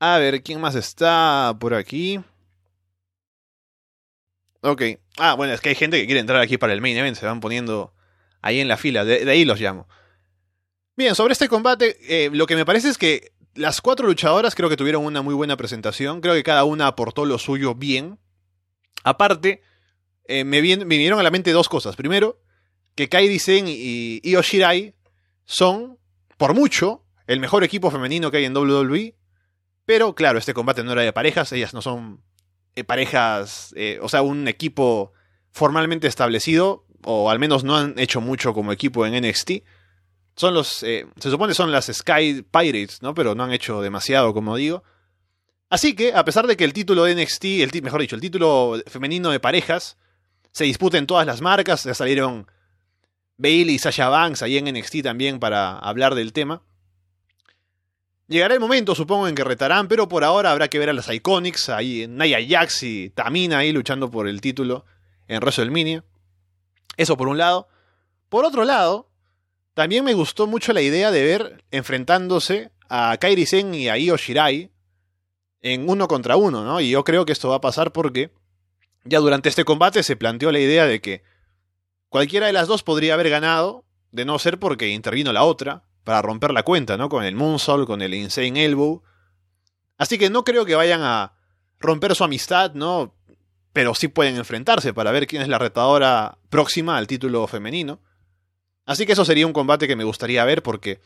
[0.00, 2.18] A ver, ¿quién más está por aquí?
[4.62, 4.82] Ok.
[5.18, 7.26] Ah, bueno, es que hay gente que quiere entrar aquí para el main event, se
[7.26, 7.92] van poniendo
[8.40, 9.86] ahí en la fila, de, ahí los llamo.
[10.96, 14.70] Bien, sobre este combate, eh, lo que me parece es que las cuatro luchadoras creo
[14.70, 16.22] que tuvieron una muy buena presentación.
[16.22, 18.18] Creo que cada una aportó lo suyo bien.
[19.04, 19.62] Aparte,
[20.24, 21.94] eh, me, vinieron a la mente dos cosas.
[21.94, 22.40] Primero,
[22.94, 24.22] que Kairi Sen y
[25.44, 25.98] son,
[26.38, 29.19] por mucho, el mejor equipo femenino que hay en WWE.
[29.90, 32.22] Pero claro, este combate no era de parejas, ellas no son
[32.76, 35.12] eh, parejas, eh, o sea, un equipo
[35.50, 39.50] formalmente establecido, o al menos no han hecho mucho como equipo en NXT.
[40.36, 40.84] Son los.
[40.84, 43.14] eh, se supone son las Sky Pirates, ¿no?
[43.14, 44.84] Pero no han hecho demasiado, como digo.
[45.70, 48.80] Así que, a pesar de que el título de NXT, el mejor dicho, el título
[48.86, 49.98] femenino de parejas,
[50.52, 52.46] se disputa en todas las marcas, ya salieron
[53.38, 56.62] Bailey y Sasha Banks ahí en NXT también para hablar del tema.
[58.30, 61.12] Llegará el momento, supongo, en que retarán, pero por ahora habrá que ver a las
[61.12, 64.84] Iconics, ahí Nia Jax y Tamina ahí luchando por el título
[65.26, 66.04] en WrestleMania.
[66.96, 67.66] Eso por un lado.
[68.28, 69.10] Por otro lado,
[69.74, 74.16] también me gustó mucho la idea de ver enfrentándose a Kairi Sen y a Io
[74.16, 74.70] Shirai
[75.60, 76.80] en uno contra uno, ¿no?
[76.80, 78.30] Y yo creo que esto va a pasar porque
[79.02, 81.24] ya durante este combate se planteó la idea de que
[82.08, 86.22] cualquiera de las dos podría haber ganado, de no ser porque intervino la otra para
[86.22, 87.08] romper la cuenta, ¿no?
[87.08, 89.02] Con el Moonsault, con el Insane Elbow.
[89.98, 91.34] Así que no creo que vayan a
[91.78, 93.14] romper su amistad, ¿no?
[93.72, 98.00] Pero sí pueden enfrentarse para ver quién es la retadora próxima al título femenino.
[98.86, 101.00] Así que eso sería un combate que me gustaría ver porque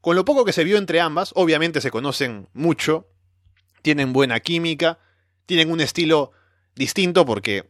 [0.00, 3.08] con lo poco que se vio entre ambas, obviamente se conocen mucho,
[3.82, 4.98] tienen buena química,
[5.44, 6.32] tienen un estilo
[6.74, 7.68] distinto porque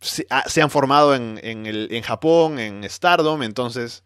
[0.00, 4.02] se, ah, han formado en, en Japón, en Stardom, entonces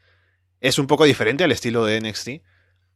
[0.61, 2.29] es un poco diferente al estilo de NXT.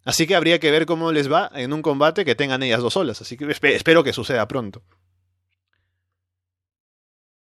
[0.05, 2.93] Así que habría que ver cómo les va en un combate que tengan ellas dos
[2.95, 3.21] solas.
[3.23, 4.83] Así que espe- espero que suceda pronto.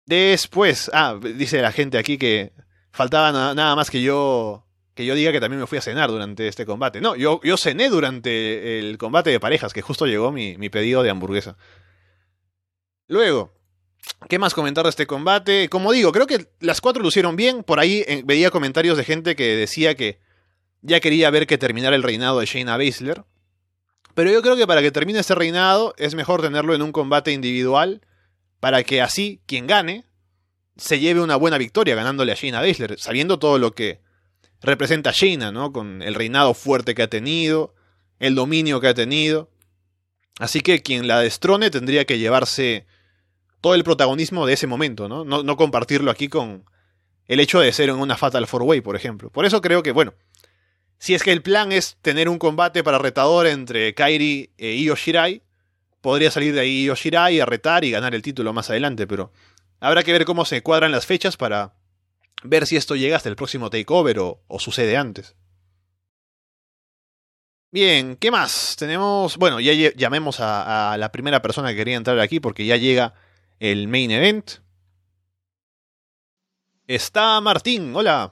[0.05, 2.53] Después, ah, dice la gente aquí que
[2.91, 6.09] faltaba na- nada más que yo que yo diga que también me fui a cenar
[6.11, 6.99] durante este combate.
[6.99, 11.01] No, yo, yo cené durante el combate de parejas, que justo llegó mi, mi pedido
[11.01, 11.55] de hamburguesa.
[13.07, 13.53] Luego,
[14.29, 15.69] ¿qué más comentar de este combate?
[15.69, 17.63] Como digo, creo que las cuatro lucieron bien.
[17.63, 20.19] Por ahí eh, veía comentarios de gente que decía que
[20.81, 23.23] ya quería ver que terminara el reinado de Shayna Baszler.
[24.13, 27.31] Pero yo creo que para que termine ese reinado es mejor tenerlo en un combate
[27.31, 28.01] individual
[28.59, 30.05] para que así quien gane
[30.77, 34.01] se lleve una buena victoria ganándole a Shayna Baszler, sabiendo todo lo que
[34.61, 35.71] representa Shayna, ¿no?
[35.71, 37.73] Con el reinado fuerte que ha tenido,
[38.19, 39.49] el dominio que ha tenido.
[40.39, 42.85] Así que quien la destrone tendría que llevarse
[43.61, 45.23] todo el protagonismo de ese momento, ¿no?
[45.23, 46.65] No, compartirlo aquí con
[47.27, 49.29] el hecho de ser en una Fatal Four Way, por ejemplo.
[49.29, 50.15] Por eso creo que, bueno,
[50.97, 54.95] si es que el plan es tener un combate para retador entre Kairi e Io
[54.95, 55.43] Shirai,
[56.01, 59.31] podría salir de ahí Io Shirai a retar y ganar el título más adelante, pero
[59.79, 61.75] habrá que ver cómo se cuadran las fechas para
[62.43, 65.35] ver si esto llega hasta el próximo takeover o, o sucede antes.
[67.73, 68.75] Bien, ¿qué más?
[68.77, 69.37] Tenemos.
[69.37, 73.13] Bueno, ya llamemos a, a la primera persona que quería entrar aquí porque ya llega
[73.61, 74.53] el main event.
[76.87, 78.31] Está Martín, hola.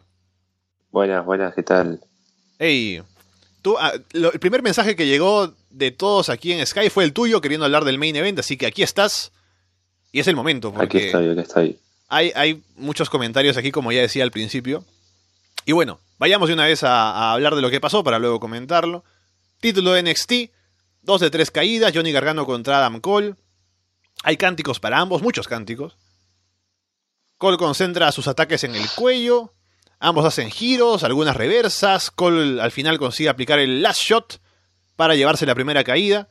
[0.92, 2.02] Buenas, buenas, ¿qué tal?
[2.58, 3.02] Hey,
[3.62, 7.14] tú, ah, lo- el primer mensaje que llegó de todos aquí en Sky fue el
[7.14, 9.32] tuyo queriendo hablar del main event, así que aquí estás
[10.12, 11.80] y es el momento Aquí estoy, aquí estoy.
[12.08, 14.84] hay, hay muchos comentarios aquí como ya decía al principio.
[15.66, 18.40] Y bueno, vayamos de una vez a, a hablar de lo que pasó para luego
[18.40, 19.04] comentarlo.
[19.60, 20.34] Título de NXT,
[21.04, 23.36] dos de tres caídas, Johnny Gargano contra Adam Cole.
[24.24, 25.98] Hay cánticos para ambos, muchos cánticos.
[27.38, 29.54] Cole concentra sus ataques en el cuello.
[30.00, 32.12] Ambos hacen giros, algunas reversas.
[32.12, 34.42] Cole al final consigue aplicar el last shot
[34.96, 36.30] para llevarse la primera caída.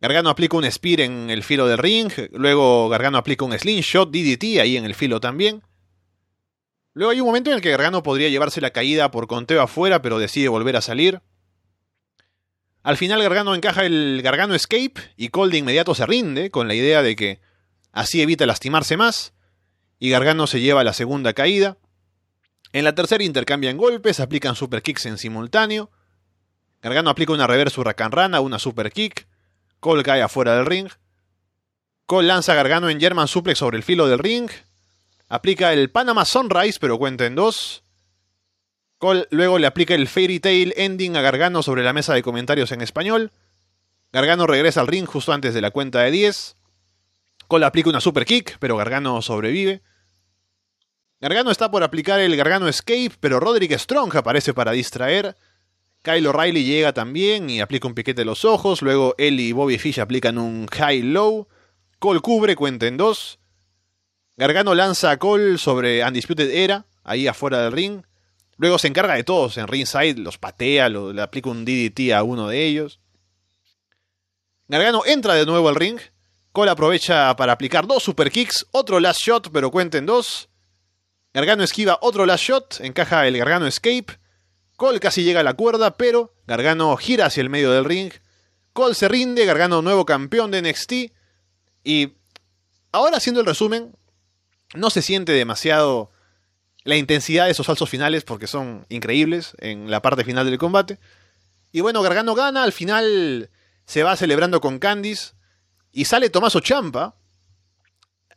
[0.00, 2.12] Gargano aplica un spear en el filo del ring.
[2.32, 5.62] Luego Gargano aplica un slingshot DDT ahí en el filo también.
[6.92, 10.02] Luego hay un momento en el que Gargano podría llevarse la caída por conteo afuera,
[10.02, 11.22] pero decide volver a salir.
[12.82, 16.74] Al final Gargano encaja el Gargano Escape y Cole de inmediato se rinde con la
[16.74, 17.40] idea de que
[17.92, 19.34] así evita lastimarse más.
[20.00, 21.78] Y Gargano se lleva la segunda caída.
[22.72, 25.90] En la tercera intercambian golpes, aplican super kicks en simultáneo.
[26.80, 29.28] Gargano aplica una reverse huracán rana, una super kick.
[29.78, 30.88] Cole cae afuera del ring.
[32.06, 34.50] Cole lanza a Gargano en German suplex sobre el filo del ring.
[35.28, 37.81] Aplica el Panama Sunrise, pero cuenta en dos.
[39.02, 42.70] Cole luego le aplica el Fairy Tail Ending a Gargano sobre la mesa de comentarios
[42.70, 43.32] en español.
[44.12, 46.54] Gargano regresa al ring justo antes de la cuenta de 10.
[47.48, 49.82] Cole aplica una super kick, pero Gargano sobrevive.
[51.20, 55.36] Gargano está por aplicar el Gargano Escape, pero Roderick Strong aparece para distraer.
[56.02, 58.82] Kyle O'Reilly llega también y aplica un piquete en los ojos.
[58.82, 61.48] Luego él y Bobby Fish aplican un High Low.
[61.98, 63.40] Cole cubre, cuenta en dos.
[64.36, 68.04] Gargano lanza a Cole sobre Undisputed Era, ahí afuera del ring.
[68.56, 72.48] Luego se encarga de todos en ringside, los patea, le aplica un DDT a uno
[72.48, 73.00] de ellos.
[74.68, 75.98] Gargano entra de nuevo al ring.
[76.52, 80.48] Cole aprovecha para aplicar dos super kicks, otro last shot, pero cuenta en dos.
[81.34, 84.18] Gargano esquiva otro last shot, encaja el Gargano Escape.
[84.76, 88.12] Cole casi llega a la cuerda, pero Gargano gira hacia el medio del ring.
[88.72, 90.92] Cole se rinde, Gargano nuevo campeón de NXT.
[91.84, 92.14] Y
[92.92, 93.96] ahora haciendo el resumen,
[94.74, 96.10] no se siente demasiado
[96.84, 100.98] la intensidad de esos falsos finales porque son increíbles en la parte final del combate.
[101.70, 103.50] Y bueno, Gargano gana, al final
[103.86, 105.32] se va celebrando con Candice
[105.92, 107.16] y sale Tomaso Champa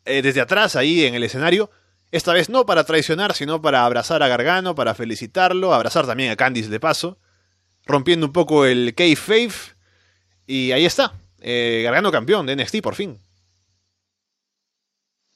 [0.06, 1.70] eh, desde atrás ahí en el escenario.
[2.12, 6.36] Esta vez no para traicionar, sino para abrazar a Gargano, para felicitarlo, abrazar también a
[6.36, 7.18] Candice de paso,
[7.86, 9.52] rompiendo un poco el kayfabe.
[10.48, 13.20] Y ahí está, eh, Gargano campeón de NXT por fin.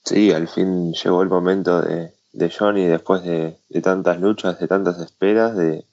[0.06, 4.68] Sí, al fin llegó el momento de, de Johnny después de, de, tantas luchas, de
[4.68, 5.86] tantas esperas, de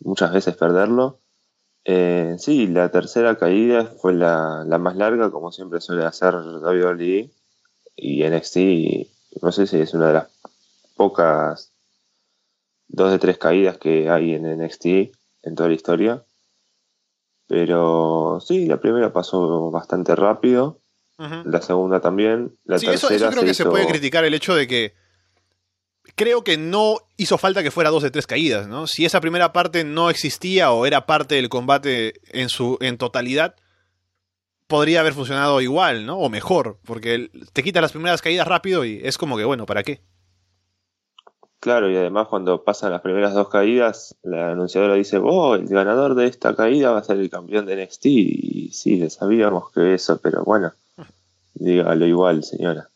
[0.00, 1.20] muchas veces perderlo.
[1.84, 7.30] Eh, sí, la tercera caída fue la, la, más larga, como siempre suele hacer WWE.
[7.96, 8.56] Y NXT,
[9.42, 10.28] no sé si es una de las
[10.96, 11.72] pocas
[12.88, 16.24] dos de tres caídas que hay en NXT en toda la historia.
[17.46, 20.80] Pero sí, la primera pasó bastante rápido.
[21.18, 21.44] Uh -huh.
[21.44, 22.56] La segunda también.
[22.64, 23.64] La sí, tercera eso, eso creo se que hizo...
[23.64, 25.03] se puede criticar el hecho de que
[26.14, 28.86] creo que no hizo falta que fuera dos de tres caídas, ¿no?
[28.86, 33.54] Si esa primera parte no existía o era parte del combate en su en totalidad,
[34.66, 36.18] podría haber funcionado igual, ¿no?
[36.18, 39.82] O mejor, porque te quita las primeras caídas rápido y es como que, bueno, ¿para
[39.82, 40.00] qué?
[41.64, 46.14] Claro, y además cuando pasan las primeras dos caídas, la anunciadora dice, oh, el ganador
[46.14, 48.04] de esta caída va a ser el campeón de NXT.
[48.04, 50.74] Y sí, sabíamos que eso, pero bueno,
[51.54, 52.90] dígalo igual, señora.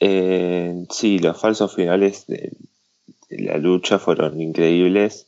[0.00, 2.52] Eh, sí, los falsos finales de,
[3.28, 5.26] la lucha fueron increíbles.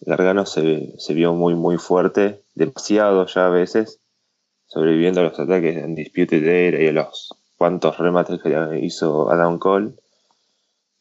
[0.00, 3.98] Gargano se, se, vio muy, muy fuerte, demasiado ya a veces,
[4.68, 9.58] sobreviviendo a los ataques de Undisputed Era y a los cuantos remates que hizo Adam
[9.58, 9.94] Cole.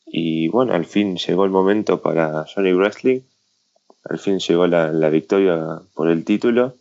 [0.08, 3.22] Y bueno, al fin llegó el momento para Johnny Wrestling.
[4.04, 6.76] Al fin llegó la, la victoria por el título.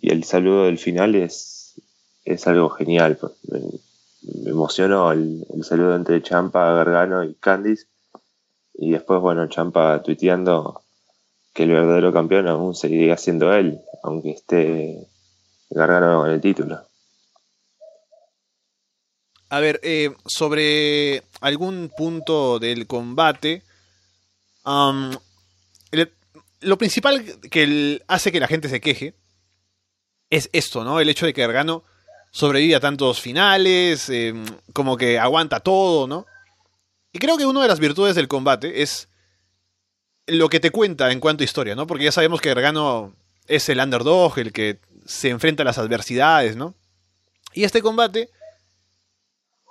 [0.00, 1.80] Y el saludo del final es,
[2.24, 3.18] es algo genial.
[4.34, 7.86] Me, emocionó el, el, saludo entre Champa, Gargano y Candice.
[8.74, 10.82] Y después, bueno, Champa tuiteando
[11.54, 15.08] que el verdadero campeón aún seguiría siendo él, aunque esté
[15.70, 16.86] Gargano en el título.
[19.48, 23.62] A ver, eh, sobre algún punto del combate,
[26.60, 29.14] lo principal que hace que la gente se queje
[30.30, 30.98] es esto, ¿no?
[30.98, 31.84] El hecho de que Gargano
[32.36, 34.34] sobrevive a tantos finales, eh,
[34.74, 36.26] como que aguanta todo, ¿no?
[37.10, 39.08] Y creo que una de las virtudes del combate es
[40.26, 41.86] lo que te cuenta en cuanto a historia, ¿no?
[41.86, 43.14] Porque ya sabemos que Gargano
[43.46, 46.74] es el underdog, el que se enfrenta a las adversidades, ¿no?
[47.54, 48.28] Y este combate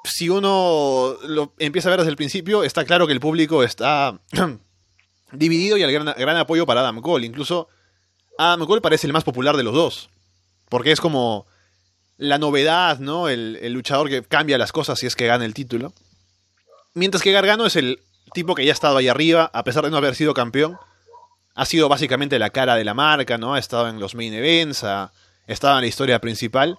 [0.04, 4.20] si uno lo empieza a ver desde el principio, está claro que el público está
[5.32, 7.28] dividido y hay gran, gran, apoyo para Adam Cole.
[7.28, 7.68] Incluso
[8.40, 10.10] Adam Cole parece el más popular de los dos.
[10.68, 11.46] Porque es como
[12.18, 13.30] la novedad, ¿no?
[13.30, 15.94] El, luchador que cambia las cosas si es que gana el título.
[16.94, 18.02] Mientras que Gargano es el
[18.34, 20.78] tipo que ya ha estado ahí arriba, a pesar de no haber sido campeón.
[21.56, 23.54] Ha sido básicamente la cara de la marca, ¿no?
[23.54, 25.12] Ha estado en los main events, ha
[25.48, 26.78] estado en la historia principal.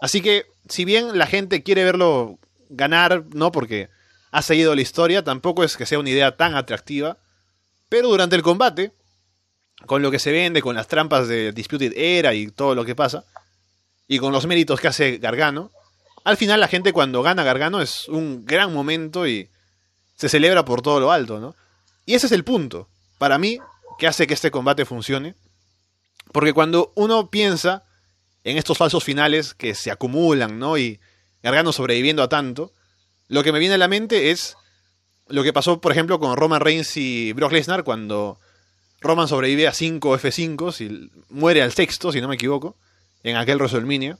[0.00, 3.52] Así que si bien la gente quiere verlo ganar, ¿no?
[3.52, 3.88] Porque
[4.32, 7.16] ha seguido la historia, tampoco es que sea una idea tan atractiva.
[7.88, 8.92] Pero durante el combate,
[9.86, 12.96] con lo que se vende, con las trampas de Disputed Era y todo lo que
[12.96, 13.24] pasa,
[14.08, 15.70] y con los méritos que hace Gargano,
[16.24, 19.48] al final la gente cuando gana Gargano es un gran momento y
[20.16, 21.54] se celebra por todo lo alto, ¿no?
[22.04, 22.88] Y ese es el punto,
[23.18, 23.58] para mí,
[23.98, 25.34] que hace que este combate funcione.
[26.32, 27.84] Porque cuando uno piensa
[28.44, 30.78] en estos falsos finales que se acumulan, ¿no?
[30.78, 31.00] Y
[31.42, 32.72] Gargano sobreviviendo a tanto,
[33.28, 34.56] lo que me viene a la mente es
[35.28, 38.38] lo que pasó, por ejemplo, con Roman Reigns y Brock Lesnar cuando
[39.00, 42.76] Roman sobrevive a 5 F5 y muere al sexto, si no me equivoco,
[43.22, 44.18] en aquel WrestleMania.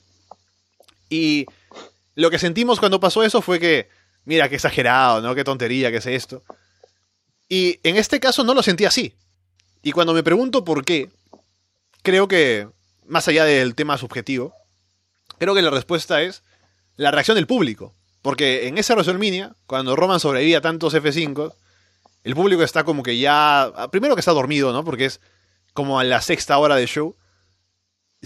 [1.09, 1.47] Y
[2.15, 3.89] lo que sentimos cuando pasó eso fue que,
[4.25, 5.35] mira, qué exagerado, ¿no?
[5.35, 6.43] Qué tontería, qué es esto.
[7.49, 9.15] Y en este caso no lo sentí así.
[9.83, 11.11] Y cuando me pregunto por qué,
[12.03, 12.69] creo que
[13.07, 14.53] más allá del tema subjetivo,
[15.39, 16.43] creo que la respuesta es
[16.97, 17.95] la reacción del público.
[18.23, 21.53] Porque en esa WrestleMania, cuando Roman sobrevive a tantos F5,
[22.25, 23.73] el público está como que ya.
[23.93, 24.85] Primero que está dormido, ¿no?
[24.85, 25.21] Porque es
[25.75, 27.15] como a la sexta hora de show.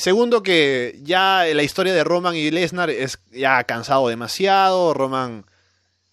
[0.00, 4.94] Segundo, que ya la historia de Roman y Lesnar es ya cansado demasiado.
[4.94, 5.44] Roman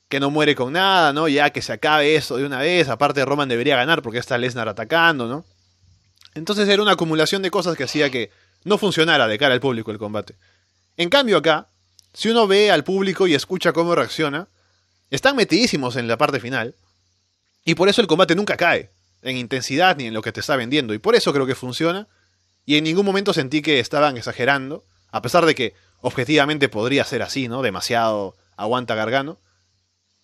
[0.09, 1.29] que no muere con nada, ¿no?
[1.29, 2.89] Ya que se acabe eso de una vez.
[2.89, 5.45] Aparte, Roman debería ganar porque está Lesnar atacando, ¿no?
[6.35, 8.29] Entonces era una acumulación de cosas que hacía que
[8.65, 10.35] no funcionara de cara al público el combate.
[10.97, 11.69] En cambio acá,
[12.13, 14.49] si uno ve al público y escucha cómo reacciona,
[15.11, 16.75] están metidísimos en la parte final.
[17.63, 18.89] Y por eso el combate nunca cae,
[19.21, 20.93] en intensidad ni en lo que te está vendiendo.
[20.93, 22.07] Y por eso creo que funciona.
[22.67, 27.21] Y en ningún momento sentí que estaban exagerando, a pesar de que objetivamente podría ser
[27.23, 27.61] así, ¿no?
[27.61, 29.39] Demasiado aguanta Gargano.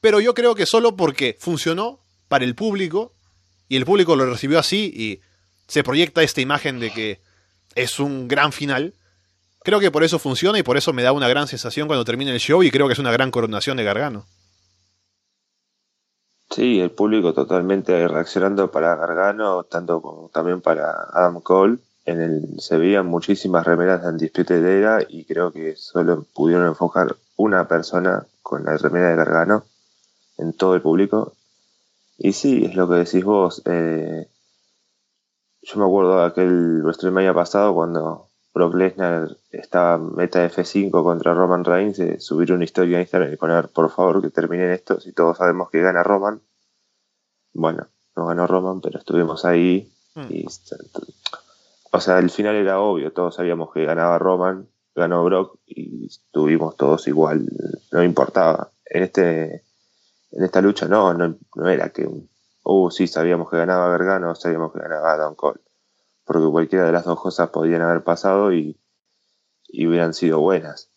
[0.01, 3.13] pero yo creo que solo porque funcionó para el público
[3.69, 5.21] y el público lo recibió así y
[5.67, 7.21] se proyecta esta imagen de que
[7.75, 8.93] es un gran final.
[9.63, 12.31] Creo que por eso funciona y por eso me da una gran sensación cuando termina
[12.31, 14.25] el show y creo que es una gran coronación de Gargano.
[16.49, 21.77] Sí, el público totalmente reaccionando para Gargano, tanto como también para Adam Cole.
[22.05, 27.15] En el se veían muchísimas remeras de Undisputed Era y creo que solo pudieron enfocar
[27.37, 29.63] una persona con la remera de Gargano
[30.37, 31.33] en todo el público.
[32.17, 33.61] Y sí, es lo que decís vos.
[33.65, 34.27] Eh,
[35.61, 41.63] yo me acuerdo de aquel WrestleMania pasado cuando Brock Lesnar estaba meta F5 contra Roman
[41.63, 45.11] Reigns, de subir una historia a Instagram y poner, por favor, que terminen esto, si
[45.11, 46.41] todos sabemos que gana Roman.
[47.53, 49.91] Bueno, no ganó Roman, pero estuvimos ahí.
[50.15, 50.25] Hmm.
[50.29, 50.45] Y,
[51.93, 56.75] o sea, el final era obvio, todos sabíamos que ganaba Roman, ganó Brock y estuvimos
[56.75, 57.47] todos igual,
[57.91, 58.69] no importaba.
[58.85, 59.63] En este
[60.31, 62.09] en esta lucha no, no, no era que,
[62.63, 65.61] uh, sí, sabíamos que ganaba Gargano, sabíamos que ganaba Adam Cole
[66.25, 68.79] porque cualquiera de las dos cosas podían haber pasado y,
[69.67, 70.89] y hubieran sido buenas.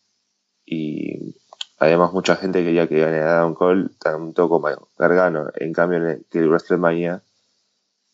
[0.64, 1.36] Y
[1.78, 5.50] además mucha gente quería que gane Adam Cole, tanto como Gargano.
[5.56, 7.22] En cambio, en el, que el WrestleMania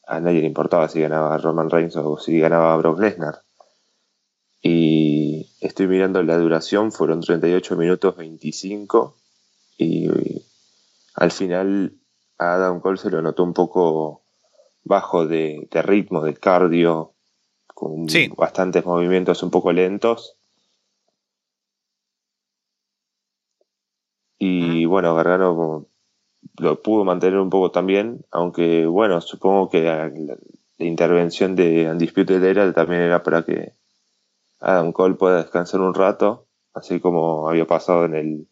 [0.06, 3.40] a nadie le importaba si ganaba Roman Reigns o si ganaba Brock Lesnar.
[4.60, 9.16] Y estoy mirando la duración, fueron 38 minutos 25
[9.76, 10.46] y, y
[11.14, 11.94] al final
[12.38, 14.22] a Adam Cole se lo notó un poco
[14.84, 17.14] bajo de, de ritmo, de cardio,
[17.66, 18.28] con Sí.
[18.36, 20.36] bastantes movimientos un poco lentos.
[24.38, 25.86] Y bueno, Gargano
[26.58, 30.36] lo pudo mantener un poco también, aunque bueno, supongo que la, la-
[30.78, 33.74] intervención de Undisputed Era también era para que
[34.60, 38.48] Adam Cole pueda descansar un rato, así como había pasado en el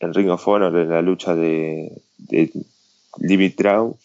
[0.00, 2.50] en Ring of Honor en la lucha de, de
[3.18, 3.96] Limit Draw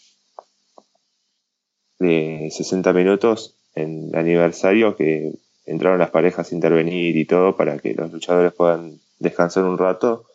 [1.98, 5.32] de 60 minutos en aniversario que
[5.64, 10.26] entraron las parejas a intervenir y todo para que los luchadores puedan descansar un rato.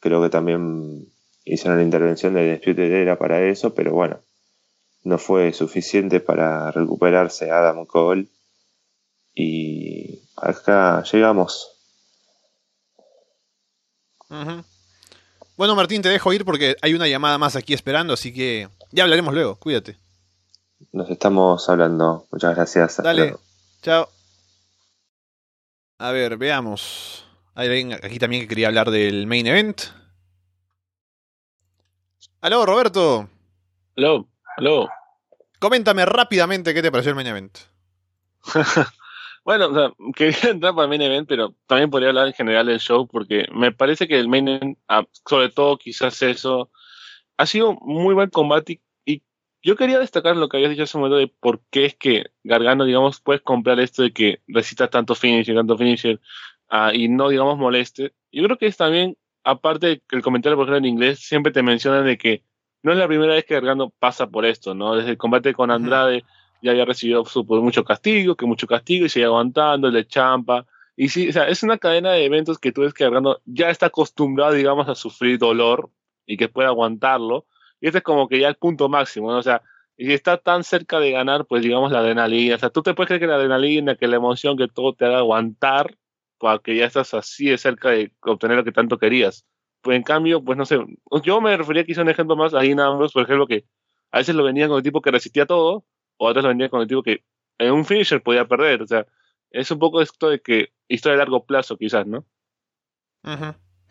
[0.00, 1.08] Creo que también
[1.46, 4.20] hicieron la intervención de Disputed Era para eso, pero bueno,
[5.04, 8.26] no fue suficiente para recuperarse Adam Cole.
[9.34, 11.70] Y acá llegamos.
[15.56, 19.04] Bueno, Martín, te dejo ir porque hay una llamada más aquí esperando, así que ya
[19.04, 19.56] hablaremos luego.
[19.56, 19.96] Cuídate.
[20.92, 22.26] Nos estamos hablando.
[22.32, 22.96] Muchas gracias.
[23.02, 23.22] Dale.
[23.22, 23.40] luego.
[23.82, 24.08] Chao.
[25.98, 27.24] A ver, veamos.
[27.54, 29.82] Hay alguien aquí también que quería hablar del main event.
[32.46, 33.28] Aló, Roberto.
[33.96, 34.88] Aló, aló.
[35.58, 37.58] Coméntame rápidamente qué te pareció el main event.
[39.44, 42.66] Bueno, o sea, quería entrar para el main event, pero también podría hablar en general
[42.66, 46.70] del show, porque me parece que el main event, ah, sobre todo quizás eso,
[47.36, 49.22] ha sido muy buen combate y,
[49.62, 52.26] yo quería destacar lo que habías dicho hace un momento de por qué es que
[52.44, 56.20] Gargano, digamos, puedes comprar esto de que recita tanto finisher, tanto finisher,
[56.68, 58.14] ah, y no, digamos, moleste.
[58.30, 59.16] Yo creo que es también,
[59.46, 62.42] aparte el comentario, por ejemplo, en inglés, siempre te mencionan de que
[62.82, 64.96] no es la primera vez que Gargano pasa por esto, ¿no?
[64.96, 65.70] Desde el combate con.
[65.70, 66.24] Andrade
[66.62, 70.66] ya había recibido supo, mucho castigo, que mucho castigo y sigue aguantando, el de champa.
[70.96, 73.70] Y sí, o sea, es una cadena de eventos que tú ves que Gargano ya
[73.70, 75.90] está acostumbrado, digamos, a sufrir dolor
[76.26, 77.46] y que puede aguantarlo.
[77.80, 79.38] Y este es como que ya el punto máximo, ¿no?
[79.38, 79.62] O sea,
[79.96, 82.56] y si está tan cerca de ganar, pues digamos la adrenalina.
[82.56, 85.04] O sea, tú te puedes creer que la adrenalina, que la emoción, que todo te
[85.04, 85.96] haga aguantar,
[86.38, 89.46] porque ya estás así de cerca de obtener lo que tanto querías.
[89.80, 90.78] Pues en cambio, pues no sé,
[91.22, 93.64] yo me refería quizá a un ejemplo más a Dean Ambrose, por ejemplo, que
[94.10, 95.84] a veces lo venían con el tipo que resistía todo,
[96.16, 97.24] o a veces lo venían con el tipo que
[97.58, 98.82] en un finisher podía perder.
[98.82, 99.06] O sea,
[99.50, 102.24] es un poco esto de que historia de largo plazo, quizás, ¿no?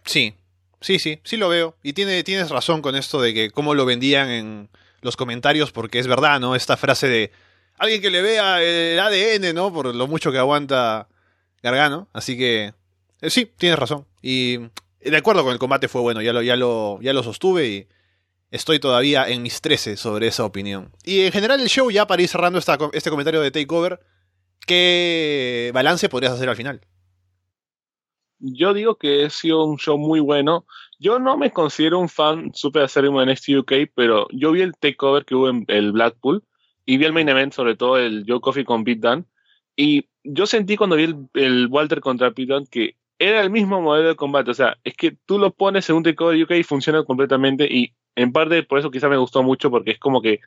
[0.04, 0.36] Sí,
[0.82, 1.76] sí, sí, sí lo veo.
[1.84, 4.70] Y tiene, tienes razón con esto de que cómo lo vendían en
[5.02, 6.56] los comentarios, porque es verdad, ¿no?
[6.56, 7.32] Esta frase de
[7.78, 9.72] alguien que le vea el ADN, ¿no?
[9.72, 11.08] Por lo mucho que aguanta
[11.66, 12.08] Gargano.
[12.14, 12.74] Así que
[13.22, 14.06] eh, sí, tienes razón.
[14.22, 14.58] Y
[15.02, 17.88] de acuerdo con el combate fue bueno, ya lo, ya lo, ya lo sostuve y
[18.52, 20.92] estoy todavía en mis 13 sobre esa opinión.
[21.04, 24.00] Y en general el show, ya para ir cerrando este comentario de Takeover,
[24.66, 26.82] ¿qué balance podrías hacer al final?
[28.38, 30.66] Yo digo que ha sido un show muy bueno.
[31.00, 34.74] Yo no me considero un fan súper acérrimo de NXT UK, pero yo vi el
[34.78, 36.44] takeover que hubo en el Blackpool
[36.86, 39.26] y vi el main event, sobre todo el Joe Coffey con Pete Dunne.
[39.76, 44.10] Y yo sentí cuando vi el, el Walter contra Dunne que era el mismo modelo
[44.10, 44.52] de combate.
[44.52, 47.66] O sea, es que tú lo pones en un takeover UK y funciona completamente.
[47.70, 50.40] Y en parte por eso quizás me gustó mucho, porque es como que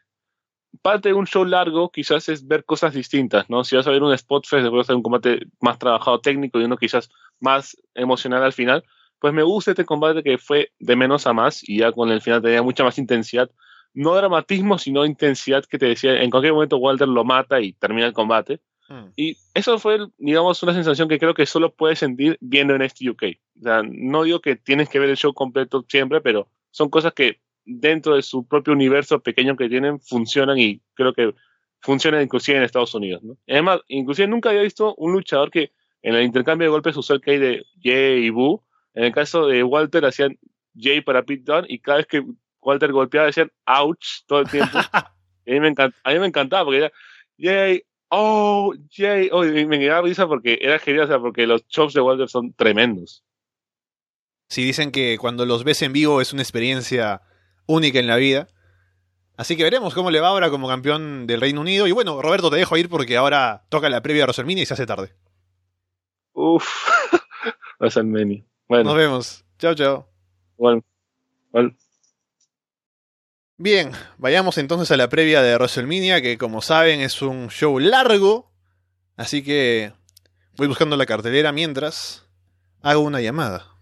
[0.83, 3.65] parte de un show largo quizás es ver cosas distintas, ¿no?
[3.65, 6.65] Si vas a ver un spot fest, después hacer un combate más trabajado técnico y
[6.65, 7.11] uno quizás
[7.41, 8.85] más emocional al final,
[9.19, 12.21] pues me gusta este combate que fue de menos a más y ya con el
[12.21, 13.51] final tenía mucha más intensidad.
[13.95, 18.07] No dramatismo, sino intensidad que te decía, en cualquier momento Walter lo mata y termina
[18.07, 18.61] el combate.
[18.89, 19.13] Mm.
[19.17, 23.09] Y eso fue, digamos, una sensación que creo que solo puedes sentir viendo en este
[23.09, 23.23] UK.
[23.59, 27.13] O sea, no digo que tienes que ver el show completo siempre, pero son cosas
[27.13, 31.35] que dentro de su propio universo pequeño que tienen funcionan y creo que
[31.81, 33.23] funcionan inclusive en Estados Unidos.
[33.23, 33.37] ¿no?
[33.47, 35.71] Además, inclusive nunca había visto un luchador que
[36.03, 38.65] en el intercambio de golpes usó el key de Jay y Boo.
[38.95, 40.39] En el caso de Walter hacían
[40.77, 42.23] Jay para Pete Dunne y cada vez que
[42.61, 44.79] Walter golpeaba decían ouch todo el tiempo.
[45.49, 46.93] A, mí me encant- a mí me encantaba porque era
[47.39, 51.95] Jay, oh, Jay, oh, me daba risa porque era genial, o sea, porque los chops
[51.95, 53.25] de Walter son tremendos.
[54.49, 57.23] Sí, dicen que cuando los ves en vivo es una experiencia
[57.67, 58.49] única en la vida.
[59.37, 61.87] Así que veremos cómo le va ahora como campeón del Reino Unido.
[61.87, 64.75] Y bueno, Roberto, te dejo ir porque ahora toca la previa de WrestleMania y se
[64.75, 65.15] hace tarde.
[66.33, 66.67] Uf,
[67.79, 68.45] WrestleMania.
[68.67, 69.45] Bueno, Nos vemos.
[69.59, 70.09] Chao, chao.
[70.57, 70.83] bueno,
[71.51, 71.75] bueno.
[73.61, 78.53] Bien, vayamos entonces a la previa de WrestleMania, que como saben es un show largo.
[79.17, 79.93] Así que
[80.57, 82.25] voy buscando la cartelera mientras
[82.83, 83.75] hago una llamada.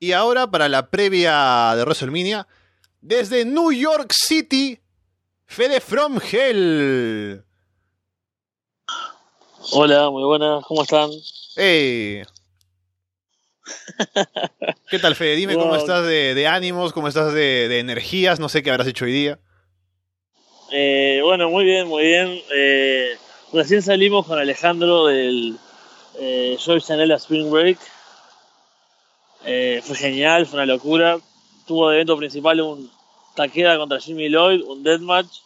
[0.00, 2.48] Y ahora para la previa de WrestleMania,
[3.00, 4.80] desde New York City,
[5.46, 7.44] Fede From Hell.
[9.70, 11.10] Hola, muy buenas, ¿cómo están?
[11.54, 12.24] ¡Ey!
[14.88, 15.36] ¿Qué tal, Fede?
[15.36, 18.86] Dime cómo estás de, de ánimos, cómo estás de, de energías, no sé qué habrás
[18.86, 19.38] hecho hoy día.
[20.72, 22.40] Eh, bueno, muy bien, muy bien.
[22.54, 23.16] Eh,
[23.52, 25.58] recién salimos con Alejandro del
[26.18, 27.78] eh, Joy Chanel a Spring Break.
[29.44, 31.18] Eh, fue genial, fue una locura.
[31.66, 32.90] Tuvo de evento principal un
[33.34, 35.38] Takeda contra Jimmy Lloyd, un deathmatch.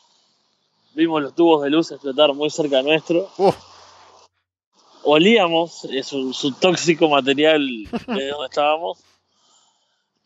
[0.94, 3.30] Vimos los tubos de luz explotar muy cerca nuestro.
[3.36, 3.56] Uf,
[5.04, 7.88] olíamos su, su tóxico material de
[8.28, 8.98] donde estábamos.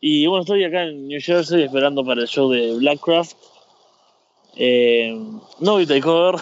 [0.01, 3.35] Y bueno, estoy acá en New Jersey esperando para el show de Blackcraft.
[4.55, 5.13] Eh,
[5.59, 6.41] no vi Takeover.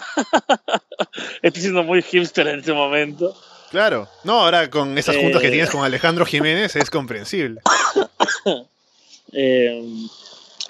[1.42, 3.34] estoy siendo muy hipster en este momento.
[3.70, 4.08] claro.
[4.24, 5.52] No, ahora con esas juntas que Eh.
[5.52, 7.60] tienes con Alejandro Jiménez es comprensible.
[9.30, 9.82] Eh,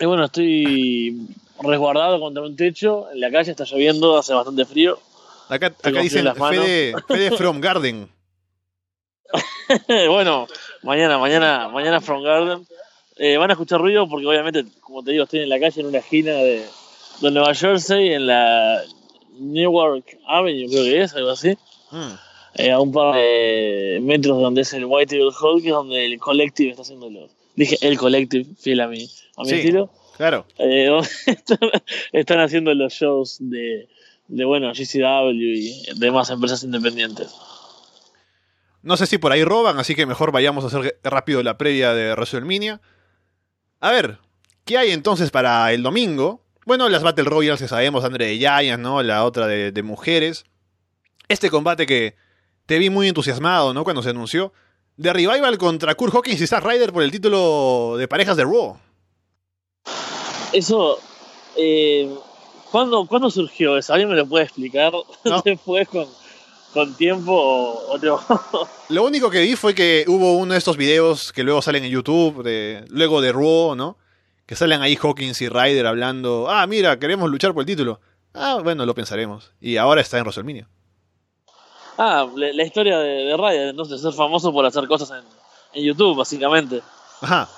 [0.01, 1.17] y bueno, estoy
[1.63, 3.09] resguardado contra un techo.
[3.13, 4.99] En la calle está lloviendo, hace bastante frío.
[5.49, 6.27] Acá, acá dicen.
[6.35, 8.09] Fede, Fede From Garden.
[10.09, 10.47] bueno,
[10.83, 12.67] mañana, mañana, mañana From Garden.
[13.17, 15.87] Eh, van a escuchar ruido porque obviamente, como te digo, estoy en la calle en
[15.89, 16.65] una esquina de,
[17.21, 18.81] de Nueva Jersey, en la
[19.39, 21.57] Newark Avenue, creo que es, algo así.
[21.91, 22.13] Mm,
[22.55, 25.75] Eh, a un par de metros de donde es el White Eagle Hall, que es
[25.75, 27.31] donde el Collective está haciendo los...
[27.55, 29.55] Dije el Collective, fiel a mi, a mi Sí.
[29.57, 29.91] estilo.
[30.17, 30.45] claro.
[30.59, 30.91] Eh,
[32.13, 33.89] están haciendo los shows de,
[34.29, 37.35] de, bueno, GCW y demás empresas independientes.
[38.83, 41.93] No sé si por ahí roban, así que mejor vayamos a hacer rápido la previa
[41.95, 42.81] de WrestleMania.
[43.81, 44.19] A ver,
[44.65, 46.45] ¿qué hay entonces para el domingo?
[46.65, 49.03] Bueno, las Battle Royals que sabemos, Andre de Giants, ¿no?
[49.03, 50.45] La otra de, de mujeres.
[51.29, 52.15] Este combate que
[52.67, 53.85] te vi muy entusiasmado, ¿no?
[53.85, 54.53] Cuando se anunció.
[54.97, 58.77] De Revival contra Kurt Hawkins y Zack Ryder por el título de parejas de Raw.
[60.53, 60.99] Eso,
[61.57, 62.13] eh,
[62.71, 63.93] ¿cuándo, ¿cuándo surgió eso?
[63.93, 64.93] ¿Alguien me lo puede explicar
[65.25, 65.43] No.
[65.45, 66.07] después con,
[66.73, 68.21] con tiempo o, o no?
[68.89, 71.91] Lo único que vi fue que hubo uno de estos videos que luego salen en
[71.91, 73.97] YouTube, de, luego de Raw, ¿no?
[74.47, 78.01] Que salen ahí Hawkins y Ryder hablando, ah, mira, queremos luchar por el título.
[78.35, 79.53] Ah, bueno, lo pensaremos.
[79.61, 80.69] Y ahora está en WrestleMania.
[81.99, 85.25] ah, la, la historia de, de Ryder, entonces ser famoso por hacer cosas en,
[85.75, 86.81] en YouTube, básicamente.
[87.21, 87.49] Ajá.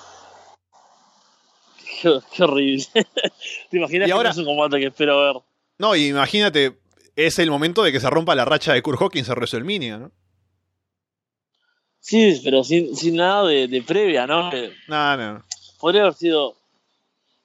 [2.01, 2.85] Qué, qué horrible.
[2.93, 5.35] ¿Te imaginas Y que ahora- no es un combate que espero ver?
[5.77, 6.77] No, y imagínate,
[7.15, 10.11] es el momento de que se rompa la racha de Kurt Hawkins en WrestleMania, ¿no?
[11.99, 14.49] Sí, pero sin, sin nada de, de previa, ¿no?
[14.49, 15.43] Que No, no.
[15.79, 16.55] podría haber sido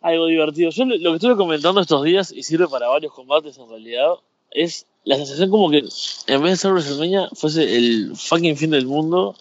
[0.00, 0.70] algo divertido.
[0.70, 4.12] Yo lo lo que estuve comentando estos días, y sirve para varios combates en realidad,
[4.50, 5.78] es la sensación como que
[6.26, 9.36] en vez de ser WrestleMania fuese el fucking fin del mundo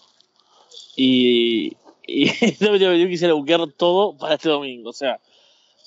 [0.97, 1.75] y,
[2.07, 2.27] y
[2.63, 4.89] WWE quisiera buquear todo para este domingo.
[4.89, 5.19] O sea,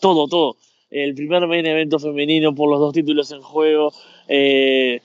[0.00, 0.56] todo, todo.
[0.90, 3.92] El primer main evento femenino por los dos títulos en juego.
[4.28, 5.00] eh,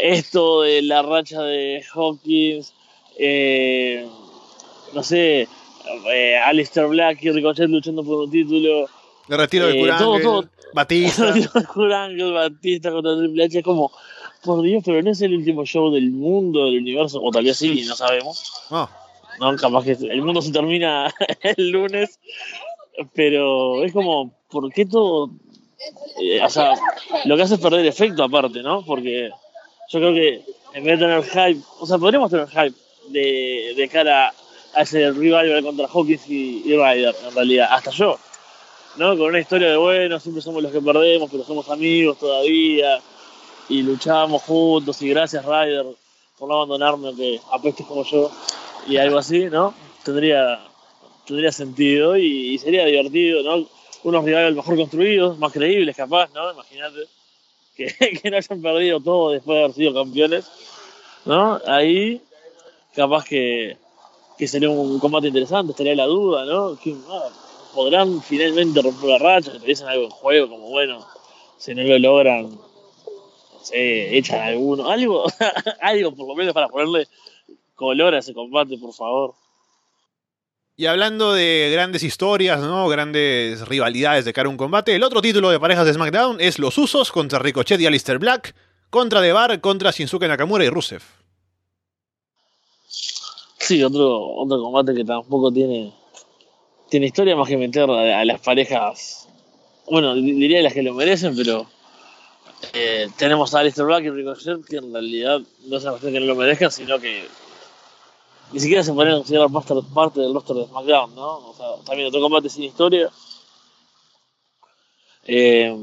[0.00, 2.72] esto de la racha de Hawkins.
[3.18, 4.06] eh,
[4.92, 5.48] no sé.
[6.12, 8.88] Eh, Alistair Black y Ricochet luchando por un título.
[9.28, 10.48] El retiro de Eh, Kurt todo, todo.
[10.72, 11.32] Batista.
[11.74, 13.92] Kurt Angle, Batista contra Triple H, es como,
[14.42, 17.56] por Dios, pero no es el último show del mundo, del universo, o tal vez
[17.56, 18.42] sí, no sabemos.
[18.70, 18.88] No,
[19.40, 21.12] No, capaz que el mundo se termina
[21.42, 22.18] el lunes,
[23.14, 25.30] pero es como, ¿por qué todo?
[26.20, 26.74] eh, o sea,
[27.24, 28.84] lo que hace es perder efecto aparte, ¿no?
[28.84, 29.30] Porque
[29.90, 32.76] yo creo que en vez de tener hype, o sea, podríamos tener hype,
[33.08, 34.32] de, de cara
[34.74, 37.68] a ese rival contra Hawkins y, y Ryder, en realidad.
[37.70, 38.18] Hasta yo,
[38.96, 39.16] ¿no?
[39.16, 43.00] Con una historia de, bueno, siempre somos los que perdemos, pero somos amigos todavía,
[43.68, 45.86] y luchamos juntos, y gracias Ryder
[46.38, 48.30] por no abandonarme, aunque apestes como yo,
[48.86, 49.74] y algo así, ¿no?
[50.04, 50.60] Tendría,
[51.26, 53.66] tendría sentido y, sería divertido, ¿no?
[54.02, 56.52] Unos rivales mejor construidos, más creíbles capaz, ¿no?
[56.52, 57.08] Imagínate
[57.76, 57.86] que,
[58.22, 60.46] que no hayan perdido todo después de haber sido campeones,
[61.24, 61.60] ¿no?
[61.66, 62.20] Ahí
[62.94, 63.76] capaz que,
[64.38, 66.78] que sería un combate interesante, estaría la duda, ¿no?
[66.78, 66.94] Que,
[67.74, 71.04] podrán finalmente romper la racha, tuviesen algo en juego, como bueno,
[71.58, 75.24] si no lo logran, no sé, echan alguno, algo,
[75.80, 77.08] algo por lo menos para ponerle
[77.74, 79.34] color a ese combate, por favor.
[80.76, 82.88] Y hablando de grandes historias, ¿no?
[82.88, 86.58] Grandes rivalidades de cara a un combate, el otro título de parejas de SmackDown es
[86.58, 88.54] Los Usos contra Ricochet y Alistair Black,
[88.90, 91.02] contra Devar contra Shinsuke Nakamura y Rusev.
[93.58, 95.92] Sí, otro, otro combate que tampoco tiene,
[96.90, 99.28] tiene historia más que meter a, a las parejas,
[99.88, 101.66] bueno, di- diría las que lo merecen, pero
[102.72, 106.34] eh, tenemos a Alistair Black y Ricochet que en realidad no cuestión que no lo
[106.34, 107.26] merezcan, sino que
[108.52, 111.48] ni siquiera se podrían considerar parte, parte del roster de SmackDown, ¿no?
[111.48, 113.10] O sea, también otro combate sin historia.
[115.26, 115.74] Eh,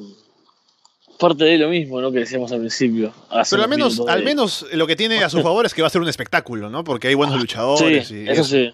[1.19, 2.11] parte de lo mismo, ¿no?
[2.11, 3.13] Que decíamos al principio.
[3.49, 5.91] Pero al menos, al menos lo que tiene a su favor es que va a
[5.91, 6.83] ser un espectáculo, ¿no?
[6.83, 8.07] Porque hay buenos luchadores.
[8.07, 8.71] Sí, y eso sí.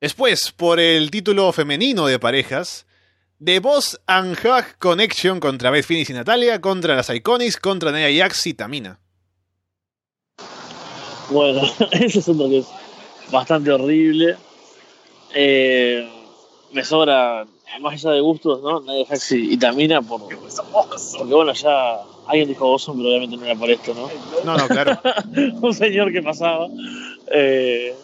[0.00, 2.86] Después, por el título femenino de parejas,
[3.42, 8.08] The Boss and Hug Connection contra Beth Phoenix y Natalia, contra las Iconics, contra Nia
[8.14, 9.00] Jax y Tamina.
[11.30, 11.62] Bueno,
[11.92, 12.66] ese es otro que es
[13.30, 14.36] bastante horrible.
[15.34, 16.08] Eh,
[16.72, 17.46] me sobra,
[17.80, 18.80] más allá de gustos, ¿no?
[18.80, 23.44] Nadia Jax y y Tamina, por, porque bueno, ya alguien dijo Awesome, pero obviamente no
[23.44, 24.08] era por esto, ¿no?
[24.44, 24.98] No, no, claro.
[25.62, 26.68] Un señor que pasaba.
[27.32, 27.94] Eh,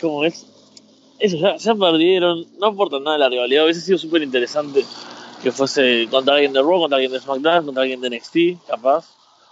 [0.00, 0.46] ¿Cómo es?
[1.18, 3.64] Eso, ya, ya perdieron, no aportan nada a la rivalidad.
[3.64, 4.84] Hubiese sido súper interesante
[5.42, 9.06] que fuese contra alguien de Raw, contra alguien de SmackDown, contra alguien de NXT, capaz.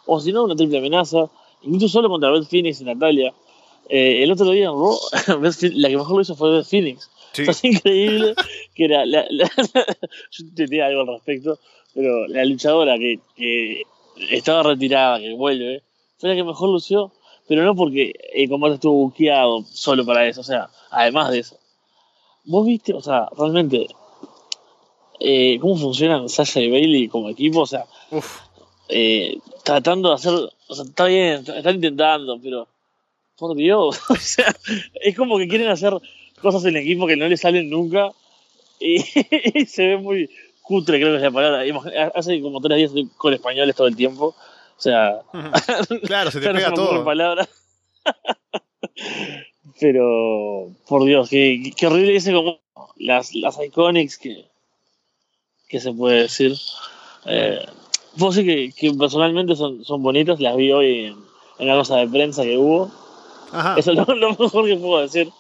[0.07, 1.29] O si no, una triple amenaza.
[1.65, 3.33] Incluso solo contra Beth Phoenix y Natalia.
[3.89, 4.97] Eh, el otro día en Raw,
[5.75, 7.11] la que mejor lo hizo fue Beth Phoenix.
[7.33, 7.43] Sí.
[7.43, 8.35] O sea, es increíble
[8.75, 9.51] que era la, la-
[10.31, 11.59] yo tenía algo al respecto,
[11.95, 13.83] pero la luchadora que, que
[14.31, 15.83] estaba retirada, que vuelve,
[16.19, 17.13] fue la que mejor lució,
[17.49, 21.59] pero no porque el combate estuvo buqueado solo para eso, o sea, además de eso.
[22.45, 23.87] Vos viste, o sea, realmente,
[25.21, 28.39] eh, cómo funcionan Sasha y Bailey como equipo, o sea, Uf.
[28.89, 32.69] Eh, tratando de hacer, o sea, está bien, están intentando, pero
[33.37, 34.55] por Dios, o sea,
[35.01, 35.95] es como que quieren hacer
[36.41, 38.11] cosas en equipo que no les salen nunca
[38.79, 38.97] y,
[39.55, 40.31] y se ve muy
[40.63, 41.65] cutre, creo que es la palabra.
[42.15, 44.35] Hace como tres días estoy con españoles todo el tiempo,
[44.77, 45.21] o sea,
[46.07, 47.05] Claro, se te no pega todo.
[47.05, 47.49] palabras.
[49.81, 52.61] Pero, por Dios, qué, qué horrible ese como
[52.97, 54.45] las, las Iconics que,
[55.69, 56.55] que se puede decir.
[57.27, 57.65] Eh,
[58.17, 61.17] decir que, que personalmente son, son bonitas, las vi hoy en,
[61.59, 62.91] en la cosa de prensa que hubo.
[63.53, 63.77] Ajá.
[63.79, 65.31] Eso es lo, lo mejor que puedo decir.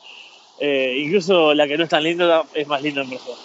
[0.60, 3.36] Eh, incluso la que no es tan linda es más linda en persona.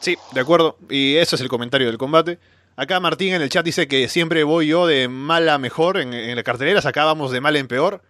[0.00, 0.76] Sí, de acuerdo.
[0.90, 2.38] Y eso es el comentario del combate.
[2.76, 6.14] Acá Martín en el chat dice que siempre voy yo de mal a mejor en,
[6.14, 8.02] en la cartelera, acá vamos de mal en peor.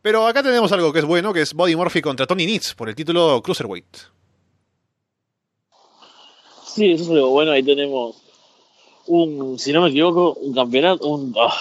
[0.00, 2.88] Pero acá tenemos algo que es bueno, que es Body Murphy contra Tony Nitz por
[2.88, 3.96] el título Cruiserweight.
[6.64, 7.50] Sí, eso es algo bueno.
[7.50, 8.22] Ahí tenemos
[9.08, 11.54] un, si no me equivoco, un campeonato, un, ah,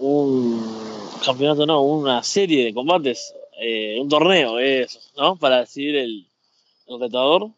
[0.00, 0.62] un
[1.24, 5.36] campeonato, no, una serie de combates, eh, un torneo, eso, ¿no?
[5.36, 6.26] Para decidir el,
[6.86, 7.48] el retador.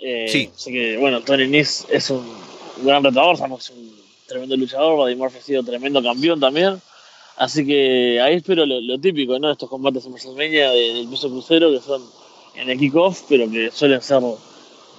[0.00, 0.50] Eh, Sí.
[0.54, 2.24] Así que, bueno, Tony Nese es un
[2.84, 6.80] gran retador, sabemos que es un tremendo luchador, Buddy Murphy ha sido tremendo campeón también.
[7.36, 9.50] Así que ahí espero lo, lo típico, ¿no?
[9.50, 12.02] Estos combates en WrestleMania de- del peso crucero que son
[12.54, 14.22] en el kickoff, pero que suelen ser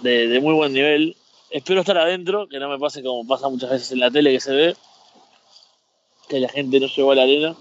[0.01, 1.15] de, de muy buen nivel.
[1.49, 4.39] Espero estar adentro, que no me pase como pasa muchas veces en la tele que
[4.39, 4.75] se ve,
[6.27, 7.55] que la gente no llegó a la arena.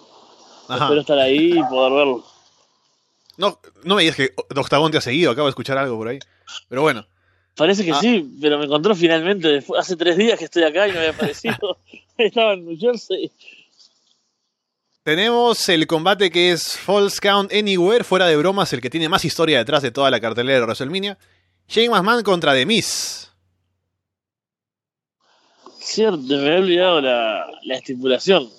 [0.69, 0.85] Ajá.
[0.85, 2.25] Espero estar ahí y poder verlo.
[3.37, 6.19] No, no me digas que Octagón te ha seguido, acabo de escuchar algo por ahí.
[6.69, 7.07] Pero bueno.
[7.55, 8.01] Parece que Ah.
[8.01, 9.49] sí, pero me encontró finalmente.
[9.49, 11.79] después- Hace tres días que estoy acá y no había aparecido.
[12.19, 13.31] Estaba en New Jersey.
[15.05, 19.25] Tenemos el combate que es False Count Anywhere, fuera de bromas, el que tiene más
[19.25, 21.17] historia detrás de toda la cartelera de WrestleMania.
[21.69, 23.31] Shane McMahon contra The Miz.
[25.87, 28.51] Cierto, me había olvidado la, la estipulación.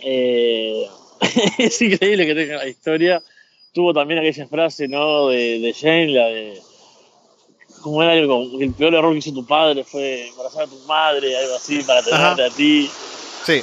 [0.00, 0.88] Eh,
[1.58, 3.20] es increíble que tenga la historia.
[3.72, 5.28] Tuvo también aquella frase, ¿no?
[5.28, 6.62] De, de Jane, la de.
[7.82, 10.78] Como era algo, como el peor error que hizo tu padre fue embarazar a tu
[10.86, 12.46] madre, algo así, para tenerte Ajá.
[12.46, 12.88] a ti.
[13.44, 13.62] Sí.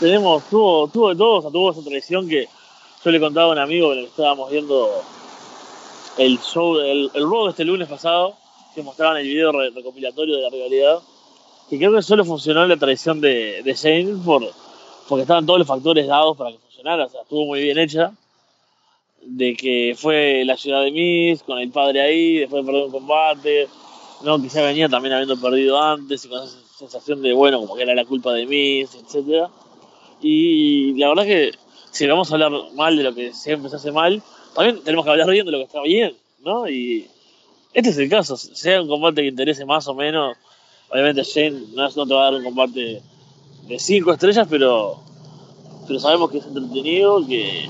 [0.00, 2.48] Tenemos, tuvo, tuvo de todo, o sea, tuvo esa tradición que
[3.04, 5.04] yo le contaba a un amigo que estábamos viendo
[6.18, 8.36] el show, el, el Raw de este lunes pasado,
[8.74, 10.98] que mostraban el video re- recopilatorio de la rivalidad,
[11.70, 14.42] que creo que solo funcionó en la tradición de, de Shane por,
[15.08, 18.12] porque estaban todos los factores dados para que funcionara, o sea, estuvo muy bien hecha,
[19.22, 22.92] de que fue la ciudad de Miss, con el padre ahí, después de perder un
[22.92, 23.68] combate,
[24.22, 27.82] no, quizá venía también habiendo perdido antes y con esa sensación de, bueno, como que
[27.82, 29.48] era la culpa de Miss, etcétera
[30.20, 31.52] Y la verdad que
[31.90, 34.22] si vamos a hablar mal de lo que siempre se hace mal,
[34.54, 36.68] también tenemos que hablar bien de lo que está bien, ¿no?
[36.68, 37.08] Y
[37.74, 40.36] este es el caso, sea un combate que interese más o menos,
[40.88, 43.02] obviamente Shane no, te va a dar un combate
[43.66, 45.00] de 5 estrellas, pero,
[45.86, 47.68] pero sabemos que es entretenido que,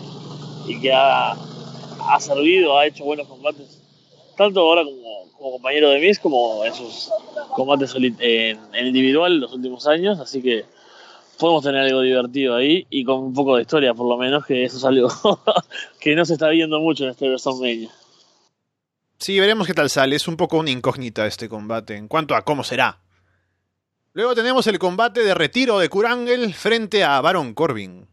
[0.68, 3.80] y que ha, ha servido, ha hecho buenos combates,
[4.36, 7.10] tanto ahora como, como compañero de Miss como en sus
[7.54, 10.66] combates en individual en los últimos años, así que
[11.38, 14.64] podemos tener algo divertido ahí y con un poco de historia por lo menos, que
[14.64, 15.08] eso es algo
[15.98, 17.90] que no se está viendo mucho en este WrestleMania.
[19.18, 20.16] Sí, veremos qué tal sale.
[20.16, 22.98] Es un poco una incógnita este combate en cuanto a cómo será.
[24.12, 28.06] Luego tenemos el combate de retiro de Kurangel frente a Baron Corbin.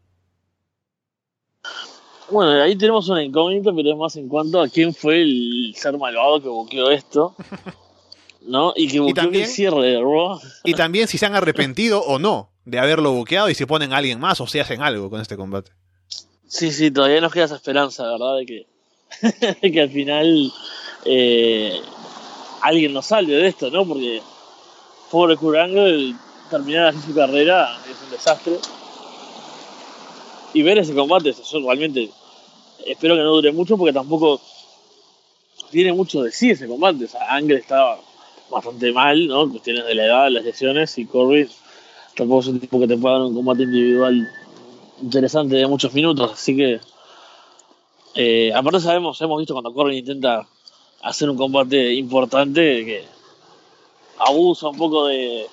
[2.30, 5.98] Bueno, ahí tenemos una incógnita, pero es más en cuanto a quién fue el ser
[5.98, 7.36] malvado que buqueó esto,
[8.42, 8.72] ¿no?
[8.74, 10.40] Y que buqueó también- el cierre de Raw.
[10.64, 13.98] Y también si se han arrepentido o no de haberlo buqueado y si ponen a
[13.98, 15.72] alguien más o si hacen algo con este combate.
[16.46, 18.38] Sí, sí, todavía nos queda esa esperanza, ¿verdad?
[18.38, 18.66] De que,
[19.62, 20.52] de que al final
[21.04, 21.80] eh,
[22.60, 23.86] alguien nos salve de esto, ¿no?
[23.86, 24.22] Porque
[25.10, 26.14] pobre Kurt Angle,
[26.50, 28.58] terminar así su carrera es un desastre.
[30.54, 32.10] Y ver ese combate, yo realmente
[32.86, 34.40] espero que no dure mucho porque tampoco
[35.70, 37.04] tiene mucho de sí ese combate.
[37.06, 37.98] O sea, Angle estaba
[38.50, 39.50] bastante mal, ¿no?
[39.50, 41.48] Cuestiones de la edad, las lesiones y Corbin
[42.14, 44.30] tampoco es un tipo que te pueda dar un combate individual
[45.02, 46.80] interesante de muchos minutos, así que
[48.14, 50.46] eh, aparte sabemos, hemos visto cuando Corbin intenta
[51.02, 53.04] hacer un combate importante que
[54.18, 55.46] abusa un poco de,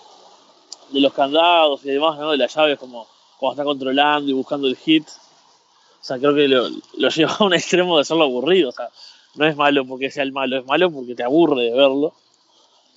[0.91, 2.32] de los candados y demás, ¿no?
[2.32, 5.08] de las llaves como cuando está controlando y buscando el hit.
[5.08, 6.70] O sea, creo que lo,
[7.10, 8.70] lleva a un extremo de serlo aburrido.
[8.70, 8.89] O sea,
[9.36, 12.14] no es malo porque sea el malo, es malo porque te aburre de verlo.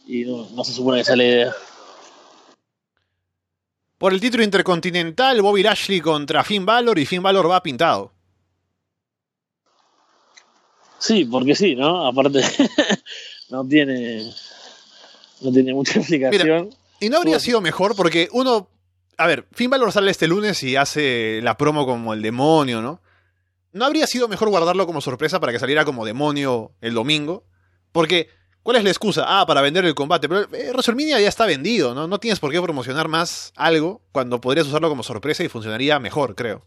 [0.06, 1.54] Y no, no se supone que sea la idea.
[3.98, 8.12] Por el título intercontinental, Bobby Lashley contra Finn Balor y Finn Balor va pintado.
[11.02, 12.06] Sí, porque sí, ¿no?
[12.06, 12.42] Aparte,
[13.50, 14.32] no tiene
[15.40, 16.70] no tiene mucha explicación.
[17.00, 18.68] Y no habría sido mejor porque uno.
[19.18, 23.02] A ver, Finn Balor sale este lunes y hace la promo como el demonio, ¿no?
[23.72, 27.44] ¿No habría sido mejor guardarlo como sorpresa para que saliera como demonio el domingo?
[27.90, 28.28] Porque,
[28.62, 29.24] ¿cuál es la excusa?
[29.26, 30.28] Ah, para vender el combate.
[30.28, 32.06] Pero eh, WrestleMania ya está vendido, ¿no?
[32.06, 36.36] No tienes por qué promocionar más algo cuando podrías usarlo como sorpresa y funcionaría mejor,
[36.36, 36.64] creo.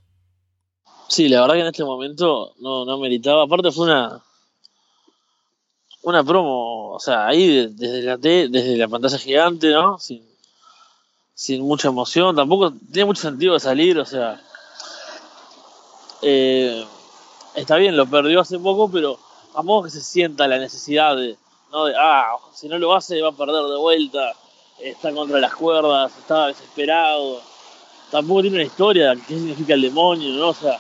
[1.08, 3.44] Sí, la verdad que en este momento no, no meritaba.
[3.44, 4.22] Aparte fue una
[6.04, 9.98] una promo, o sea, ahí de- desde la desde la pantalla gigante, ¿no?
[10.00, 10.24] Sin,
[11.36, 14.42] sin mucha emoción, tampoco tiene mucho sentido salir, o sea,
[16.22, 16.86] eh,
[17.56, 19.20] está bien, lo perdió hace poco, pero
[19.54, 21.38] tampoco que se sienta la necesidad de,
[21.72, 21.86] ¿no?
[21.86, 24.34] de, ah, si no lo hace va a perder de vuelta,
[24.80, 27.42] está contra las cuerdas, está desesperado,
[28.12, 30.50] tampoco tiene una historia de qué significa el demonio, ¿no?
[30.50, 30.80] O sea,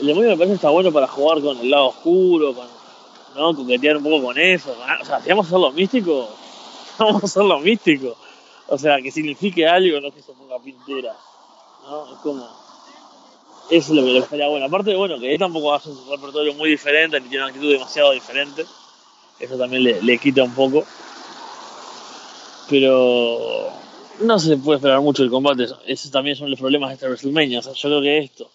[0.00, 2.66] el demonio me parece que está bueno para jugar con el lado oscuro, con,
[3.34, 3.54] ¿no?
[3.54, 4.76] Coquetear un poco con eso.
[5.00, 6.28] O sea, si vamos a hacerlo místico,
[6.98, 8.16] vamos a hacerlo místico.
[8.68, 11.14] O sea, que signifique algo, no que se ponga pintura.
[11.86, 12.12] ¿No?
[12.12, 12.48] Es como.
[13.70, 14.66] Eso es lo que, que estaría bueno.
[14.66, 18.12] Aparte, bueno, que él tampoco hace un repertorio muy diferente, ni tiene una actitud demasiado
[18.12, 18.64] diferente.
[19.38, 20.84] Eso también le, le quita un poco.
[22.68, 23.70] Pero
[24.20, 25.66] no se puede esperar mucho del combate.
[25.86, 27.60] Esos también son los problemas de este WrestleMania.
[27.60, 28.50] O sea, yo creo que esto,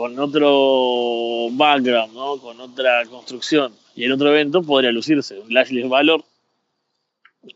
[0.00, 2.38] con otro background, ¿no?
[2.38, 5.38] con otra construcción y en otro evento, podría lucirse.
[5.38, 6.24] Un Lashley Valor,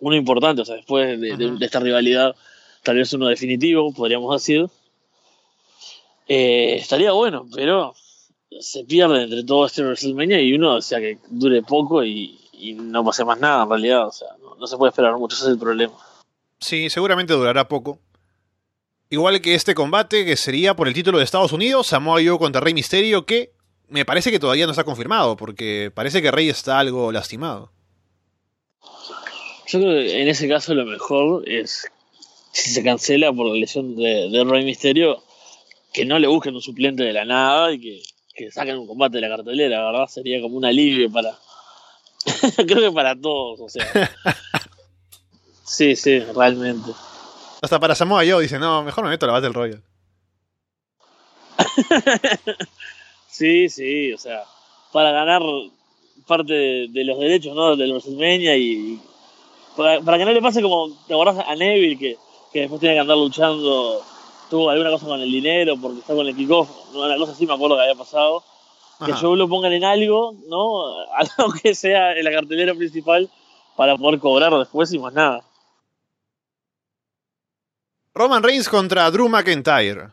[0.00, 1.58] uno importante, o sea, después de, de- Ujú.
[1.58, 2.36] de esta rivalidad,
[2.82, 4.66] tal vez uno definitivo, podríamos decir.
[6.28, 7.94] Eh, estaría bueno, pero
[8.60, 12.74] se pierde entre todo este WrestleMania y uno, o sea, que dure poco y, y
[12.74, 14.06] no pase más nada en realidad.
[14.08, 15.94] O sea, no, no se puede esperar mucho, ese es el problema.
[16.60, 17.98] Sí, seguramente durará poco.
[19.10, 22.60] Igual que este combate, que sería por el título de Estados Unidos, Samoa Joe contra
[22.60, 23.52] Rey Misterio, que
[23.88, 27.70] me parece que todavía no está confirmado, porque parece que Rey está algo lastimado.
[29.66, 31.86] Yo creo que en ese caso lo mejor es,
[32.52, 35.22] si se cancela por la lesión de, de Rey Misterio,
[35.92, 38.02] que no le busquen un suplente de la nada y que,
[38.34, 40.06] que saquen un combate de la cartelera, ¿verdad?
[40.08, 41.38] Sería como un alivio para...
[42.56, 44.10] creo que para todos, o sea.
[45.66, 46.90] Sí, sí, realmente.
[47.64, 49.82] Hasta para Samoa Joe dice, no, mejor me meto a la Battle Royale.
[53.26, 54.44] Sí, sí, o sea,
[54.92, 55.42] para ganar
[56.24, 57.74] parte de, de los derechos, ¿no?
[57.74, 59.00] Del WrestleMania y
[59.76, 62.16] para, para que no le pase como, ¿te acordás a Neville que,
[62.52, 64.02] que después tenía que andar luchando,
[64.48, 67.54] tuvo alguna cosa con el dinero porque está con el kickoff, una cosa así me
[67.54, 68.44] acuerdo que había pasado,
[69.04, 71.00] que yo lo pongan en algo, ¿no?
[71.16, 73.28] Algo que sea en la cartelera principal
[73.74, 75.42] para poder cobrar después y más nada.
[78.14, 80.12] Roman Reigns contra Drew McIntyre.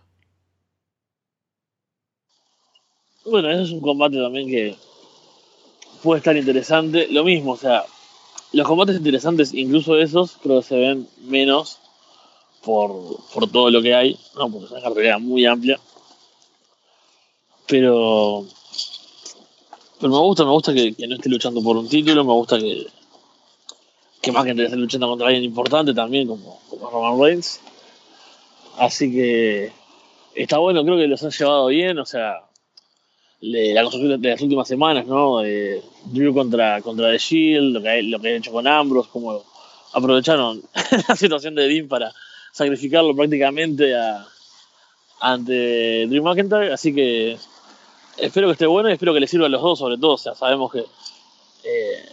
[3.26, 4.76] Bueno, eso es un combate también que
[6.02, 7.08] puede estar interesante.
[7.12, 7.86] Lo mismo, o sea,
[8.54, 11.78] los combates interesantes, incluso esos, creo que se ven menos
[12.64, 14.50] por, por todo lo que hay, ¿no?
[14.50, 15.80] Porque es una carrera muy amplia.
[17.68, 18.48] Pero.
[20.00, 22.58] Pero me gusta, me gusta que, que no esté luchando por un título, me gusta
[22.58, 22.88] que.
[24.24, 27.60] Que más que esté luchando contra alguien importante también, como, como Roman Reigns.
[28.78, 29.72] Así que.
[30.34, 32.42] Está bueno, creo que los han llevado bien, o sea
[33.42, 35.44] la construcción de las últimas semanas, ¿no?
[35.44, 39.44] Eh, Drew contra, contra The Shield, lo que, lo que han hecho con Ambrose, como
[39.94, 40.62] aprovecharon
[41.08, 42.14] la situación de Dean para
[42.52, 44.28] sacrificarlo prácticamente a,
[45.20, 47.38] ante Drew McIntyre, así que
[48.18, 50.18] espero que esté bueno y espero que le sirva a los dos, sobre todo, o
[50.18, 50.80] sea, sabemos que
[51.64, 52.06] eh,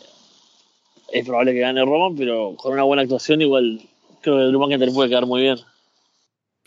[1.13, 3.83] es probable que gane Roman, pero con una buena actuación igual
[4.23, 5.59] creo que Drew McIntyre puede quedar muy bien.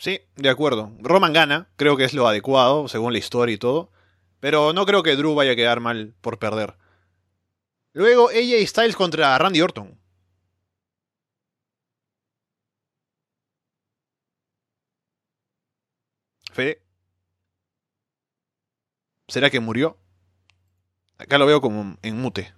[0.02, 0.90] Sí, de acuerdo.
[0.98, 3.92] Roman gana, creo que es lo adecuado, según la historia y todo.
[4.40, 6.74] Pero no creo que Drew vaya a quedar mal por perder.
[7.92, 9.96] Luego AJ Styles contra Randy Orton.
[16.52, 16.82] Fede.
[19.28, 19.96] ¿Será que murió?
[21.16, 22.52] Acá lo veo como en mute.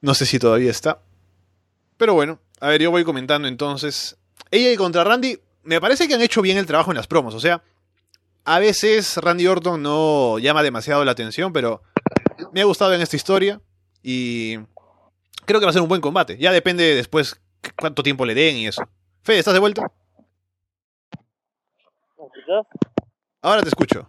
[0.00, 1.00] No sé si todavía está.
[1.96, 4.17] Pero bueno, a ver, yo voy comentando entonces.
[4.52, 7.34] AJ contra Randy, me parece que han hecho bien el trabajo en las promos.
[7.34, 7.62] O sea,
[8.44, 11.82] a veces Randy Orton no llama demasiado la atención, pero
[12.52, 13.60] me ha gustado en esta historia
[14.02, 14.56] y
[15.44, 16.38] creo que va a ser un buen combate.
[16.38, 17.40] Ya depende después cu-
[17.78, 18.82] cuánto tiempo le den y eso.
[19.22, 19.90] Fede, ¿estás de vuelta?
[23.42, 24.08] Ahora te escucho.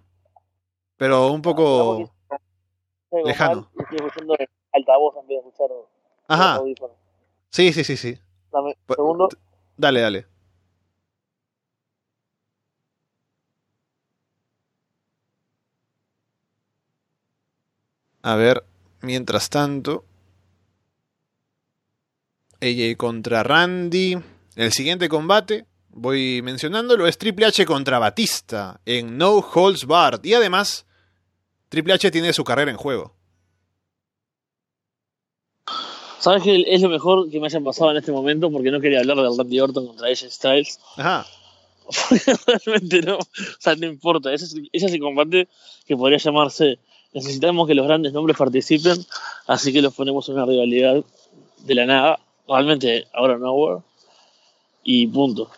[0.98, 2.12] Pero un poco...
[3.26, 3.70] Lejano.
[3.78, 4.36] y Estoy escuchando
[4.72, 5.68] altavoz en vez de escuchar
[6.28, 6.62] Ajá.
[7.50, 8.20] Sí, sí, sí, sí.
[8.52, 9.30] Dame un Pa- segundo.
[9.80, 10.28] Dale, dale.
[18.22, 18.66] A ver,
[19.02, 20.04] mientras tanto.
[22.60, 24.22] AJ contra Randy.
[24.58, 30.26] El siguiente combate, voy mencionándolo, es Triple H contra Batista en No Holds Barred.
[30.26, 30.86] Y además,
[31.70, 33.16] Triple H tiene su carrera en juego.
[36.20, 38.52] ¿Sabes que es lo mejor que me hayan pasado en este momento?
[38.52, 40.80] Porque no quería hablar del Randy Orton contra AJ Styles.
[40.98, 41.26] Ajá.
[42.66, 43.18] Realmente no.
[43.18, 43.28] O
[43.60, 44.34] sea, no importa.
[44.34, 45.48] Ese es, ese es el combate
[45.88, 46.78] que podría llamarse.
[47.14, 49.04] Necesitamos que los grandes nombres participen,
[49.48, 51.04] así que los ponemos en una rivalidad
[51.60, 52.20] de la nada.
[52.48, 53.82] Realmente, ahora nowhere.
[54.84, 55.50] Y punto.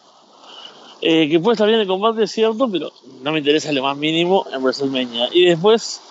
[1.02, 2.92] Eh, que puede estar bien el combate, es cierto, pero
[3.24, 5.30] no me interesa lo más mínimo en WrestleMania.
[5.32, 6.02] Y después,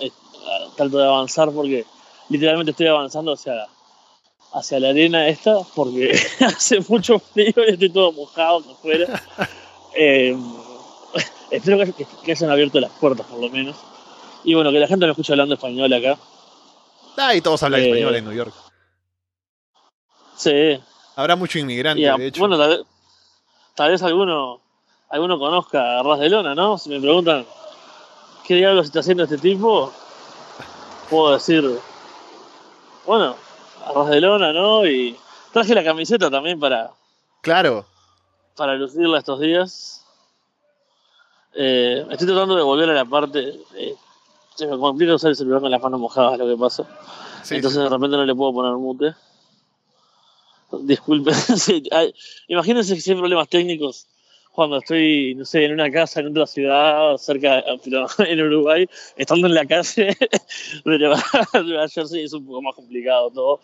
[0.00, 0.10] eh,
[0.76, 1.86] trato de avanzar porque
[2.28, 3.66] literalmente estoy avanzando hacia,
[4.52, 9.22] hacia la arena esta porque hace mucho frío y estoy todo mojado por fuera.
[10.00, 10.36] Eh,
[11.50, 11.92] espero que,
[12.24, 13.74] que- hayan abierto las puertas por lo menos.
[14.44, 16.16] Y bueno, que la gente me escuche hablando español acá.
[17.16, 18.52] Ah, y todos hablan Eh, español en New York.
[20.36, 20.78] Sí,
[21.16, 22.38] Habrá mucho inmigrante, de hecho.
[22.40, 22.80] bueno, tal vez,
[23.74, 24.60] tal vez alguno,
[25.10, 26.78] alguno conozca a Ras de Lona, ¿no?
[26.78, 27.44] Si me preguntan
[28.46, 29.92] qué diablos está haciendo este tipo,
[31.10, 31.64] puedo decir,
[33.08, 33.34] bueno,
[33.86, 34.86] a Ras de Lona, ¿no?
[34.86, 35.16] Y
[35.52, 36.90] traje la camiseta también para,
[37.40, 37.86] Claro.
[38.56, 40.04] para lucirla estos días.
[41.54, 43.58] Eh, estoy tratando de volver a la parte.
[43.74, 43.94] eh,
[44.54, 46.84] se me complica usar el celular con las manos mojadas, lo que pasa.
[47.44, 49.14] Sí, Entonces de repente no le puedo poner mute.
[50.82, 51.34] Disculpen.
[51.58, 52.14] Sí, hay-
[52.48, 54.06] imagínense que si hay problemas técnicos
[54.58, 59.46] cuando estoy, no sé, en una casa en otra ciudad, cerca, pero en Uruguay, estando
[59.46, 60.16] en la calle
[60.84, 61.22] Nueva
[61.94, 63.60] Jersey es un poco más complicado todo.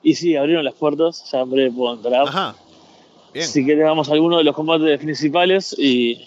[0.00, 2.28] Y sí, abrieron las puertas, ya en breve puedo entrar.
[2.28, 2.54] Ajá.
[3.34, 3.48] Bien.
[3.48, 6.24] Si querés, vamos a alguno de los combates principales y.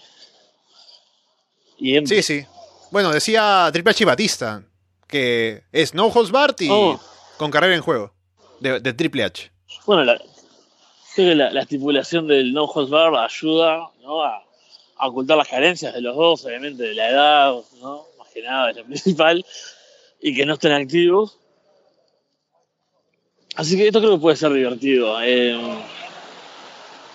[1.78, 2.46] Y en- Sí, sí.
[2.92, 4.64] Bueno, decía Triple H y Batista
[5.08, 7.00] que es No Holds Barred y Oh.
[7.38, 8.12] con carrera en juego
[8.60, 9.52] de, de Triple H.
[9.86, 10.22] Bueno, la,
[11.16, 14.22] creo que la, la estipulación del no holds barred ayuda ¿no?
[14.22, 14.44] a,
[14.98, 18.06] a ocultar las carencias de los dos, obviamente de la edad, ¿no?
[18.18, 19.46] más que nada es lo principal,
[20.22, 21.38] y que no estén activos.
[23.56, 25.18] Así que esto creo que puede ser divertido.
[25.22, 25.58] Eh,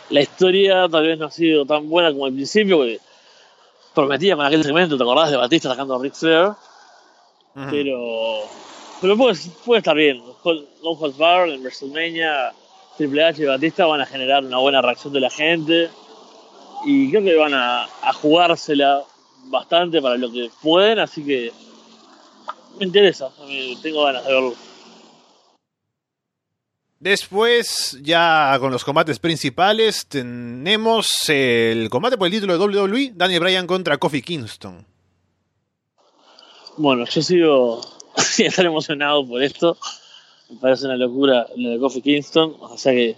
[0.08, 2.98] la historia tal vez no ha sido tan buena como al principio, porque
[3.94, 6.52] prometía con aquel segmento, ¿te acordás de Batista sacando a Ric Flair?
[7.70, 8.42] Pero,
[9.00, 9.36] pero puede,
[9.66, 10.22] puede estar bien.
[10.82, 12.52] No Holds Barrel en WrestleMania,
[12.96, 15.90] Triple H y Batista van a generar una buena reacción de la gente.
[16.84, 19.04] Y creo que van a, a jugársela
[19.44, 21.52] bastante para lo que pueden, así que
[22.78, 23.30] me interesa.
[23.82, 24.54] tengo ganas de verlo.
[26.98, 33.40] Después, ya con los combates principales, tenemos el combate por el título de WWE, Daniel
[33.40, 34.86] Bryan contra Kofi Kingston.
[36.76, 37.80] Bueno, yo sigo
[38.16, 39.78] sin estar emocionado por esto.
[40.50, 42.56] Me parece una locura lo de Kofi Kingston.
[42.60, 43.16] O sea que,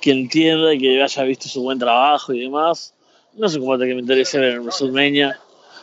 [0.00, 2.94] que entienda y que haya visto su buen trabajo y demás.
[3.34, 5.38] No es un combate que me interese ver en WrestleMania.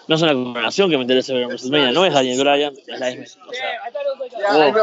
[0.07, 1.91] No es una combinación que me interese ver en WrestleMania.
[1.91, 3.43] No es Daniel Bryan, es la misma.
[3.47, 4.73] O sea,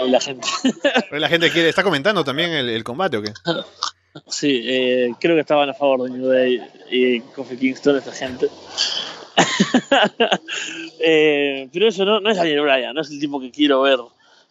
[0.00, 0.48] oh, la gente.
[1.10, 3.32] Pero La gente quiere, está comentando también el, el combate o qué?
[4.28, 8.48] Sí, eh, creo que estaban a favor de New Day y Kofi Kingston, esta gente.
[10.98, 13.98] Eh, pero eso no, no es Daniel Bryan, no es el tipo que quiero ver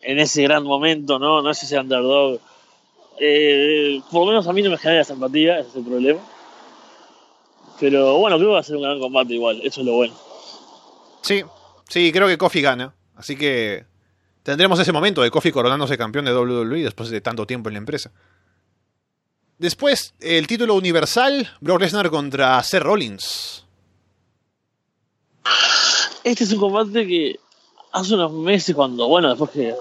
[0.01, 2.39] en ese gran momento, no, no es ese underdog.
[3.19, 6.19] Eh, por lo menos a mí no me genera simpatía, ese es el problema.
[7.79, 10.13] Pero bueno, creo que va a ser un gran combate igual, eso es lo bueno.
[11.21, 11.43] Sí,
[11.89, 12.93] sí, creo que Kofi gana.
[13.15, 13.85] Así que
[14.43, 17.79] tendremos ese momento de Kofi coronándose campeón de WWE después de tanto tiempo en la
[17.79, 18.11] empresa.
[19.57, 23.65] Después, el título universal, Brock Lesnar contra Seth Rollins.
[26.25, 27.39] Este es un combate que
[27.95, 29.73] hace unos meses cuando, bueno, después que,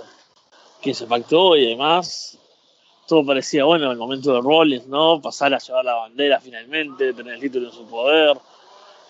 [0.80, 2.38] que se pactó y demás,
[3.08, 5.20] todo parecía, bueno, el momento de Rollins, ¿no?
[5.20, 8.38] Pasar a llevar la bandera finalmente, tener el título en su poder,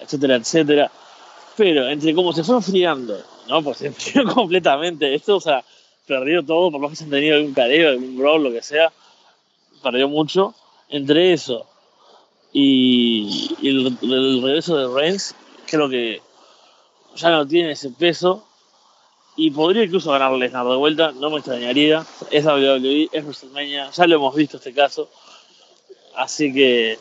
[0.00, 0.90] etcétera, etcétera.
[1.54, 3.62] Pero entre cómo se fue enfriando, ¿no?
[3.62, 5.14] Pues se enfrió completamente.
[5.14, 5.62] Esto, o sea,
[6.06, 8.90] perdió todo, por lo que se han tenido algún careo, algún brawl, lo que sea,
[9.82, 10.54] perdió mucho.
[10.88, 11.66] Entre eso
[12.54, 15.34] y, y el, el regreso de Reigns,
[15.66, 16.22] creo que
[17.16, 18.46] ya no tiene ese peso
[19.36, 22.04] y podría incluso ganar Lesnar de vuelta, no me extrañaría.
[22.30, 25.08] Es WWE, es WrestleMania, ya lo hemos visto este caso.
[26.14, 26.98] Así que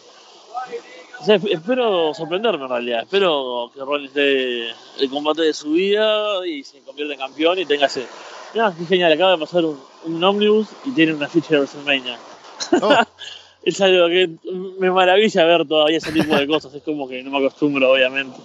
[1.23, 3.03] o sea, espero sorprenderme en realidad.
[3.03, 7.65] Espero que Rollins dé el combate de su vida y se convierta en campeón y
[7.65, 8.05] tenga ese.
[8.53, 12.19] Mira, qué genial, acaba de pasar un, un ómnibus y tiene una ficha de WrestleMania.
[12.81, 12.93] Oh,
[13.63, 14.29] Es algo que
[14.77, 16.73] me maravilla ver todavía ese tipo de cosas.
[16.73, 18.37] Es como que no me acostumbro, obviamente.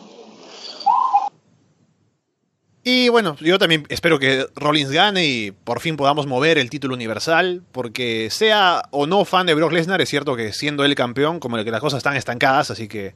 [2.91, 6.95] Y bueno, yo también espero que Rollins gane y por fin podamos mover el título
[6.95, 11.39] universal, porque sea o no fan de Brock Lesnar, es cierto que siendo él campeón,
[11.39, 13.15] como que las cosas están estancadas, así que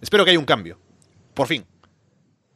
[0.00, 0.80] espero que haya un cambio.
[1.34, 1.64] Por fin.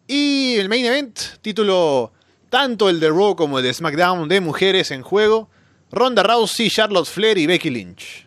[0.09, 2.11] Y el main event, título
[2.49, 5.49] tanto el de Raw como el de SmackDown de mujeres en juego,
[5.93, 8.27] Ronda Rousey, Charlotte Flair y Becky Lynch.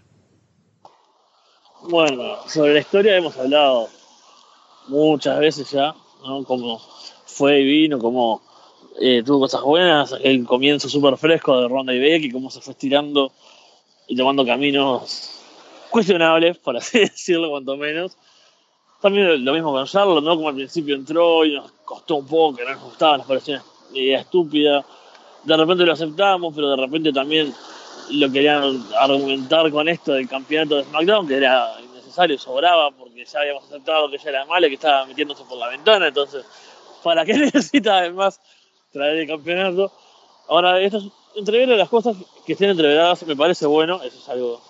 [1.89, 3.89] Bueno, sobre la historia hemos hablado
[4.87, 5.93] muchas veces ya,
[6.25, 6.45] ¿no?
[6.45, 6.92] Como
[7.33, 8.41] fue y vino, como
[8.99, 12.73] eh, tuvo cosas buenas, el comienzo súper fresco de Ronda y Becky, cómo se fue
[12.73, 13.31] estirando
[14.07, 15.41] y tomando caminos
[15.89, 18.17] cuestionables, por así decirlo, cuanto menos.
[19.01, 20.35] También lo mismo con Charlotte, ¿no?
[20.35, 23.61] Como al principio entró y nos costó un poco, que no nos gustaba, nos parecía
[23.89, 24.85] una idea estúpida.
[25.43, 27.53] De repente lo aceptamos, pero de repente también
[28.11, 33.39] lo querían argumentar con esto del campeonato de SmackDown, que era innecesario, sobraba, porque ya
[33.39, 36.45] habíamos aceptado que ella era mala, que estaba metiéndose por la ventana, entonces,
[37.03, 38.39] ¿para qué necesita además
[38.91, 39.91] traer el campeonato?
[40.47, 41.03] Ahora, estas
[41.35, 44.61] las cosas que estén entreveradas me parece bueno, eso es algo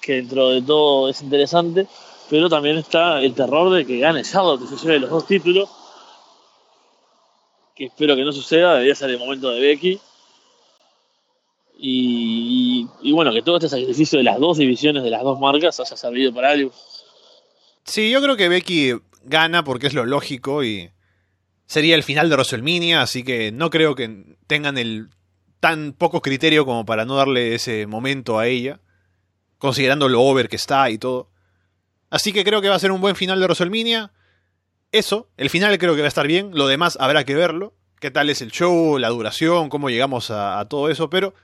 [0.00, 1.86] que dentro de todo es interesante,
[2.30, 5.68] pero también está el terror de que gane Charlotte y se los dos títulos,
[7.74, 10.00] que espero que no suceda, debería ser el momento de Becky.
[11.80, 15.78] Y, y bueno, que todo este sacrificio de las dos divisiones, de las dos marcas,
[15.78, 16.72] haya servido para algo.
[17.84, 20.90] Sí, yo creo que Becky gana porque es lo lógico y
[21.68, 25.10] sería el final de WrestleMania, así que no creo que tengan el
[25.60, 28.80] tan poco criterio como para no darle ese momento a ella,
[29.58, 31.30] considerando lo over que está y todo.
[32.10, 34.12] Así que creo que va a ser un buen final de WrestleMania.
[34.92, 37.74] Eso, el final creo que va a estar bien, lo demás habrá que verlo.
[38.00, 41.34] Qué tal es el show, la duración, cómo llegamos a, todo eso, pero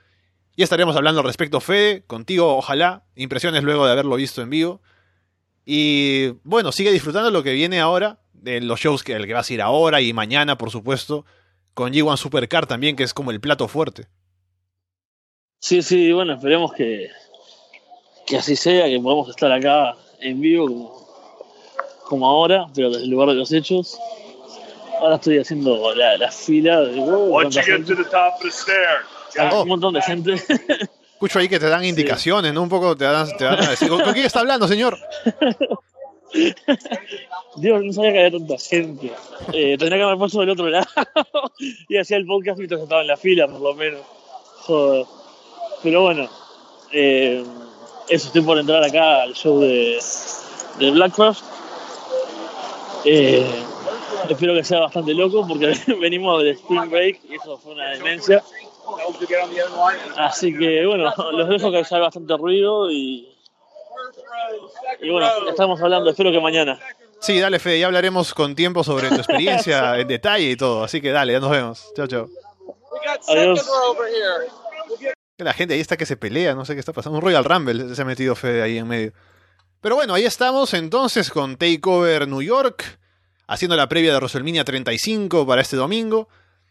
[0.56, 4.80] ya estaremos hablando al respecto, Fede, contigo, ojalá, impresiones luego de haberlo visto en vivo.
[5.66, 9.48] Y bueno, sigue disfrutando lo que viene ahora, de los shows que el que vas
[9.48, 11.24] a ir ahora y mañana, por supuesto,
[11.72, 14.06] con G1 Supercar también, que es como el plato fuerte.
[15.60, 17.08] Sí, sí, bueno, esperemos que,
[18.26, 21.06] que así sea, que podamos estar acá en vivo como,
[22.06, 23.98] como ahora, pero desde el lugar de los hechos.
[25.00, 27.40] Ahora estoy haciendo la, la fila de wow,
[29.50, 29.62] Oh.
[29.62, 30.34] un montón de gente.
[30.34, 32.62] Escucho ahí que te dan indicaciones, ¿no?
[32.62, 34.98] Un poco te, dan, te van a decir, ¿con con quién está hablando, señor?
[37.56, 39.12] Dios, no sabía que había tanta gente.
[39.52, 40.86] Eh, tendría que haber puesto del otro lado
[41.88, 44.00] y hacía el podcast mientras estaba en la fila, por lo menos.
[44.66, 45.06] Joder.
[45.82, 46.28] Pero bueno,
[46.92, 47.44] eh,
[48.08, 49.98] eso, estoy por entrar acá al show de,
[50.78, 51.44] de Blackcraft.
[53.04, 53.46] Eh,
[54.28, 58.42] espero que sea bastante loco porque venimos del Spring Break y eso fue una demencia.
[60.16, 63.33] Así que bueno, los dejo que haya bastante ruido y,
[65.00, 66.78] y bueno, estamos hablando, espero que mañana.
[67.20, 70.84] Sí, dale, Fede, ya hablaremos con tiempo sobre tu experiencia en detalle y todo.
[70.84, 71.92] Así que dale, ya nos vemos.
[71.96, 72.28] Chao, chao.
[73.28, 73.66] Adiós.
[75.38, 77.18] La gente ahí está que se pelea, no sé qué está pasando.
[77.18, 79.12] Un Royal Rumble se ha metido Fede ahí en medio.
[79.80, 82.98] Pero bueno, ahí estamos entonces con Takeover New York,
[83.46, 86.28] haciendo la previa de WrestleMania 35 para este domingo.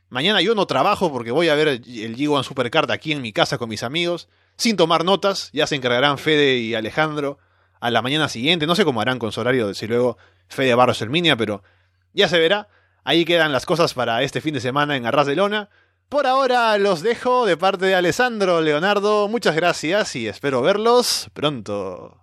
[0.09, 3.57] Mañana yo no trabajo porque voy a ver el G1 Supercard aquí en mi casa
[3.57, 5.49] con mis amigos, sin tomar notas.
[5.51, 7.39] Ya se encargarán Fede y Alejandro
[7.83, 8.65] a la mañana siguiente.
[8.65, 10.17] No sé cómo harán con su horario si luego
[10.47, 11.63] Fede va a WrestleMania, pero
[12.13, 12.69] ya se verá.
[13.03, 15.69] Ahí quedan las cosas para este fin de semana en Arras de Lona.
[16.07, 19.27] Por ahora los dejo de parte de Alessandro Leonardo.
[19.27, 22.22] Muchas gracias y espero verlos pronto.